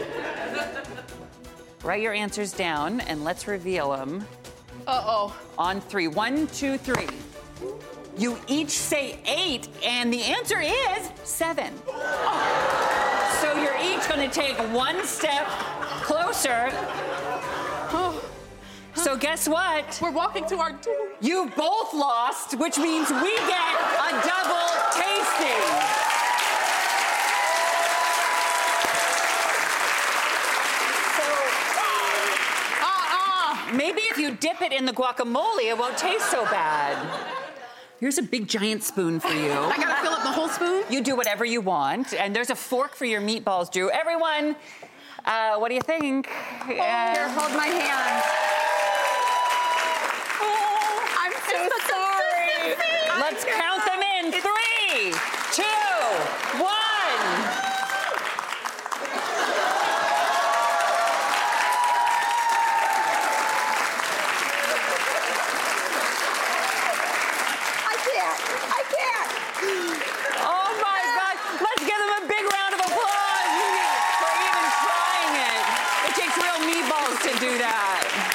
Write 1.83 2.01
your 2.03 2.13
answers 2.15 2.53
down 2.53 3.01
and 3.01 3.25
let's 3.25 3.49
reveal 3.49 3.91
them 3.97 4.25
Uh 4.87 5.03
oh. 5.05 5.41
on 5.59 5.81
three. 5.81 6.07
One, 6.09 6.47
two, 6.49 6.79
three. 6.79 7.09
You 8.17 8.39
each 8.49 8.71
say 8.71 9.19
eight, 9.25 9.69
and 9.85 10.13
the 10.13 10.23
answer 10.23 10.61
is 10.61 11.11
seven. 11.25 11.73
So 13.41 13.55
you're 13.63 13.77
each 13.83 14.07
going 14.09 14.29
to 14.29 14.31
take 14.31 14.57
one 14.75 15.05
step 15.07 15.47
closer. 16.03 16.71
So 19.03 19.17
guess 19.17 19.49
what? 19.49 19.99
We're 20.03 20.11
walking 20.11 20.45
to 20.47 20.59
our 20.59 20.73
doom. 20.73 21.09
You 21.23 21.51
both 21.57 21.95
lost, 21.95 22.59
which 22.59 22.77
means 22.77 23.11
we 23.11 23.35
get 23.37 23.75
a 23.97 24.11
double 24.29 24.69
tasting. 24.93 25.91
Uh-uh. 32.83 33.73
Maybe 33.75 34.03
if 34.03 34.19
you 34.19 34.35
dip 34.35 34.61
it 34.63 34.73
in 34.73 34.87
the 34.87 34.93
guacamole, 34.93 35.69
it 35.69 35.79
won't 35.79 35.97
taste 35.97 36.31
so 36.31 36.45
bad. 36.45 36.97
Here's 37.99 38.19
a 38.19 38.23
big 38.23 38.49
giant 38.49 38.83
spoon 38.83 39.21
for 39.21 39.33
you. 39.33 39.53
I 39.53 39.77
gotta 39.77 40.03
fill 40.03 40.13
up 40.13 40.23
the 40.23 40.33
whole 40.33 40.49
spoon? 40.49 40.85
You 40.89 41.03
do 41.03 41.17
whatever 41.17 41.45
you 41.45 41.61
want, 41.61 42.15
and 42.15 42.35
there's 42.35 42.49
a 42.51 42.55
fork 42.57 42.95
for 42.95 43.05
your 43.05 43.21
meatballs, 43.21 43.71
Drew. 43.71 43.91
Everyone, 43.91 44.57
uh, 45.27 45.57
what 45.57 45.69
do 45.69 45.75
you 45.75 45.83
think? 45.83 46.27
Here, 46.67 46.81
Uh, 46.81 47.29
hold 47.39 47.55
my 47.57 47.67
hand. 47.67 48.60
Let's 53.21 53.45
count 53.45 53.85
them 53.85 54.01
in. 54.01 54.33
Three, 54.33 55.13
two, 55.53 55.63
one. 56.57 57.21
I 67.85 67.97
can't. 68.09 68.41
I 68.73 68.83
can't. 68.89 69.31
Oh 70.41 70.71
my 70.81 71.01
God! 71.17 71.37
Let's 71.61 71.85
give 71.85 71.99
them 72.01 72.13
a 72.17 72.27
big 72.27 72.45
round 72.49 72.73
of 72.75 72.81
applause 72.81 73.53
for 74.17 74.33
even 74.41 74.65
trying 74.81 75.33
it. 75.45 75.63
It 76.09 76.15
takes 76.17 76.37
real 76.41 76.61
meatballs 76.65 77.21
to 77.29 77.33
do 77.39 77.59
that. 77.59 78.31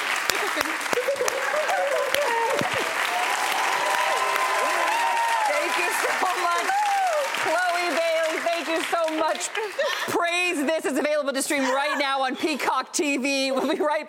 Thank 5.48 5.78
you 5.78 5.90
so 5.92 6.26
much, 6.42 6.66
Chloe 7.42 7.88
Bailey. 7.96 8.38
Thank 8.40 8.68
you 8.68 8.82
so 8.84 9.16
much. 9.16 9.48
Praise 10.08 10.64
This 10.64 10.84
is 10.84 10.98
available 10.98 11.32
to 11.32 11.42
stream 11.42 11.64
right 11.64 11.98
now 11.98 12.22
on 12.22 12.36
Peacock 12.36 12.92
TV. 12.92 13.52
We'll 13.54 13.74
be 13.74 13.80
right 13.82 14.08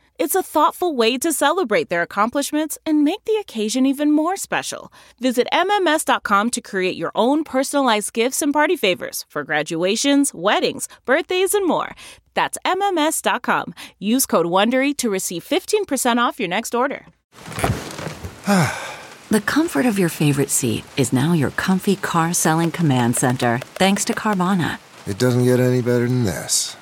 It's 0.21 0.35
a 0.35 0.43
thoughtful 0.43 0.95
way 0.95 1.17
to 1.17 1.33
celebrate 1.33 1.89
their 1.89 2.03
accomplishments 2.03 2.77
and 2.85 3.03
make 3.03 3.25
the 3.25 3.37
occasion 3.37 3.87
even 3.87 4.11
more 4.11 4.35
special. 4.35 4.93
Visit 5.19 5.47
MMS.com 5.51 6.51
to 6.51 6.61
create 6.61 6.95
your 6.95 7.11
own 7.15 7.43
personalized 7.43 8.13
gifts 8.13 8.43
and 8.43 8.53
party 8.53 8.75
favors 8.75 9.25
for 9.29 9.43
graduations, 9.43 10.31
weddings, 10.31 10.87
birthdays, 11.05 11.55
and 11.55 11.67
more. 11.67 11.95
That's 12.35 12.59
MMS.com. 12.63 13.73
Use 13.97 14.27
code 14.27 14.45
WONDERY 14.45 14.95
to 14.97 15.09
receive 15.09 15.43
15% 15.43 16.17
off 16.17 16.39
your 16.39 16.49
next 16.49 16.75
order. 16.75 17.07
The 19.31 19.41
comfort 19.47 19.87
of 19.87 19.97
your 19.97 20.09
favorite 20.09 20.51
seat 20.51 20.83
is 20.97 21.11
now 21.11 21.33
your 21.33 21.49
comfy 21.49 21.95
car 21.95 22.35
selling 22.35 22.69
command 22.69 23.15
center, 23.15 23.57
thanks 23.73 24.05
to 24.05 24.13
Carvana. 24.13 24.77
It 25.07 25.17
doesn't 25.17 25.45
get 25.45 25.59
any 25.59 25.81
better 25.81 26.07
than 26.07 26.25
this. 26.25 26.77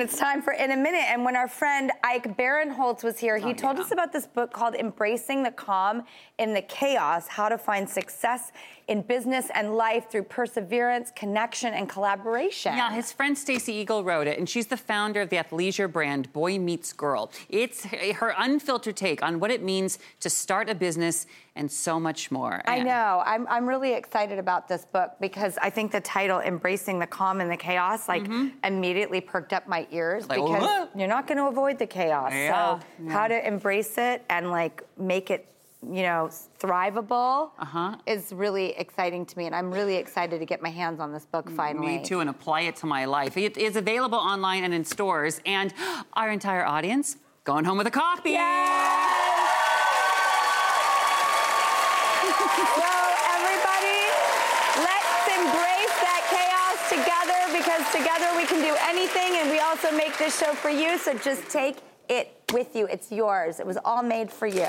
And 0.00 0.08
it's 0.08 0.18
time 0.18 0.40
for 0.40 0.54
In 0.54 0.70
a 0.70 0.76
Minute. 0.78 1.04
And 1.08 1.26
when 1.26 1.36
our 1.36 1.46
friend 1.46 1.92
Ike 2.02 2.34
Barinholtz 2.34 3.04
was 3.04 3.18
here, 3.18 3.36
he 3.36 3.50
oh, 3.50 3.52
told 3.52 3.78
us 3.78 3.92
about 3.92 4.14
this 4.14 4.26
book 4.26 4.50
called 4.50 4.74
Embracing 4.74 5.42
the 5.42 5.50
Calm 5.50 6.04
in 6.38 6.54
the 6.54 6.62
Chaos 6.62 7.28
How 7.28 7.50
to 7.50 7.58
Find 7.58 7.86
Success 7.86 8.50
in 8.90 9.02
Business 9.02 9.50
and 9.54 9.76
Life 9.76 10.10
Through 10.10 10.24
Perseverance, 10.24 11.12
Connection, 11.14 11.72
and 11.72 11.88
Collaboration. 11.88 12.76
Yeah, 12.76 12.92
his 12.92 13.12
friend 13.12 13.38
Stacy 13.38 13.74
Igel 13.84 14.02
wrote 14.02 14.26
it, 14.26 14.36
and 14.36 14.48
she's 14.48 14.66
the 14.66 14.76
founder 14.76 15.20
of 15.20 15.30
the 15.30 15.36
athleisure 15.36 15.90
brand 15.90 16.32
Boy 16.32 16.58
Meets 16.58 16.92
Girl. 16.92 17.30
It's 17.48 17.84
her 17.84 18.34
unfiltered 18.36 18.96
take 18.96 19.22
on 19.22 19.38
what 19.38 19.52
it 19.52 19.62
means 19.62 20.00
to 20.18 20.28
start 20.28 20.68
a 20.68 20.74
business 20.74 21.28
and 21.54 21.70
so 21.70 22.00
much 22.00 22.32
more. 22.32 22.62
I 22.66 22.80
know. 22.80 23.22
I'm, 23.24 23.46
I'm 23.46 23.68
really 23.68 23.92
excited 23.92 24.40
about 24.40 24.66
this 24.66 24.84
book 24.86 25.12
because 25.20 25.56
I 25.62 25.70
think 25.70 25.92
the 25.92 26.00
title, 26.00 26.40
Embracing 26.40 26.98
the 26.98 27.06
Calm 27.06 27.40
and 27.40 27.48
the 27.48 27.56
Chaos, 27.56 28.08
like 28.08 28.24
mm-hmm. 28.24 28.48
immediately 28.64 29.20
perked 29.20 29.52
up 29.52 29.68
my 29.68 29.86
ears 29.92 30.28
Like, 30.28 30.40
because 30.40 30.62
what? 30.62 30.90
you're 30.96 31.06
not 31.06 31.28
going 31.28 31.38
to 31.38 31.46
avoid 31.46 31.78
the 31.78 31.86
chaos. 31.86 32.32
Yeah, 32.32 32.78
So, 32.78 32.86
yeah. 33.04 33.12
how 33.12 33.28
to 33.28 33.46
embrace 33.46 33.98
it 33.98 34.24
and 34.28 34.50
like 34.50 34.82
make 34.98 35.30
it, 35.30 35.46
you 35.82 36.02
know, 36.02 36.28
thrivable 36.58 37.50
Uh-huh. 37.58 37.96
is 38.06 38.32
really 38.32 38.72
exciting 38.76 39.24
to 39.24 39.38
me. 39.38 39.46
And 39.46 39.54
I'm 39.54 39.72
really 39.72 39.96
excited 39.96 40.38
to 40.38 40.44
get 40.46 40.60
my 40.62 40.68
hands 40.68 41.00
on 41.00 41.12
this 41.12 41.24
book 41.24 41.50
finally. 41.50 41.98
Me 41.98 42.04
too, 42.04 42.20
and 42.20 42.28
apply 42.28 42.62
it 42.62 42.76
to 42.76 42.86
my 42.86 43.06
life. 43.06 43.36
It 43.36 43.56
is 43.56 43.76
available 43.76 44.18
online 44.18 44.64
and 44.64 44.74
in 44.74 44.84
stores, 44.84 45.40
and 45.46 45.72
our 46.12 46.30
entire 46.30 46.66
audience 46.66 47.16
going 47.44 47.64
home 47.64 47.78
with 47.78 47.86
a 47.86 47.90
copy. 47.90 48.34
So, 48.34 48.36
everybody, 53.36 54.00
let's 54.84 55.24
embrace 55.40 55.94
that 56.04 56.22
chaos 56.28 56.76
together 56.92 57.40
because 57.56 57.82
together 57.90 58.28
we 58.36 58.44
can 58.46 58.60
do 58.62 58.76
anything 58.88 59.36
and 59.40 59.50
we 59.50 59.58
also 59.60 59.90
make 59.96 60.16
this 60.18 60.38
show 60.38 60.52
for 60.54 60.70
you. 60.70 60.98
So, 60.98 61.14
just 61.14 61.48
take 61.48 61.78
it 62.08 62.28
with 62.52 62.76
you. 62.76 62.86
It's 62.86 63.10
yours. 63.10 63.60
It 63.60 63.66
was 63.66 63.78
all 63.84 64.02
made 64.02 64.30
for 64.30 64.46
you. 64.46 64.66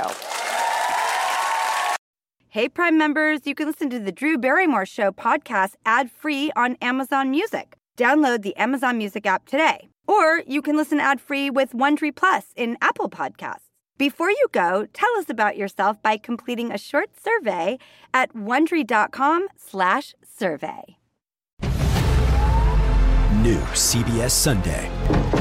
Hey, 2.54 2.68
Prime 2.68 2.98
members, 2.98 3.48
you 3.48 3.56
can 3.56 3.66
listen 3.66 3.90
to 3.92 3.98
the 3.98 4.12
Drew 4.12 4.38
Barrymore 4.38 4.86
Show 4.86 5.14
podcast 5.14 5.76
ad 5.86 6.12
free 6.12 6.52
on 6.54 6.76
Amazon 6.82 7.32
Music. 7.32 7.78
Download 7.96 8.42
the 8.42 8.54
Amazon 8.58 8.98
Music 8.98 9.26
app 9.26 9.46
today. 9.46 9.88
Or 10.06 10.40
you 10.46 10.62
can 10.62 10.76
listen 10.76 11.00
ad 11.00 11.22
free 11.22 11.50
with 11.50 11.72
Wondery 11.72 12.14
Plus 12.14 12.48
in 12.58 12.78
Apple 12.82 13.10
Podcasts. 13.10 13.70
Before 13.98 14.30
you 14.30 14.48
go, 14.52 14.86
tell 14.92 15.16
us 15.18 15.30
about 15.30 15.56
yourself 15.56 16.04
by 16.04 16.18
completing 16.18 16.74
a 16.74 16.78
short 16.78 17.12
survey 17.18 17.80
at 18.14 18.34
wondery.com/slash 18.34 20.14
survey. 20.28 20.98
New 23.42 23.62
CBS 23.74 24.32
Sunday. 24.32 25.41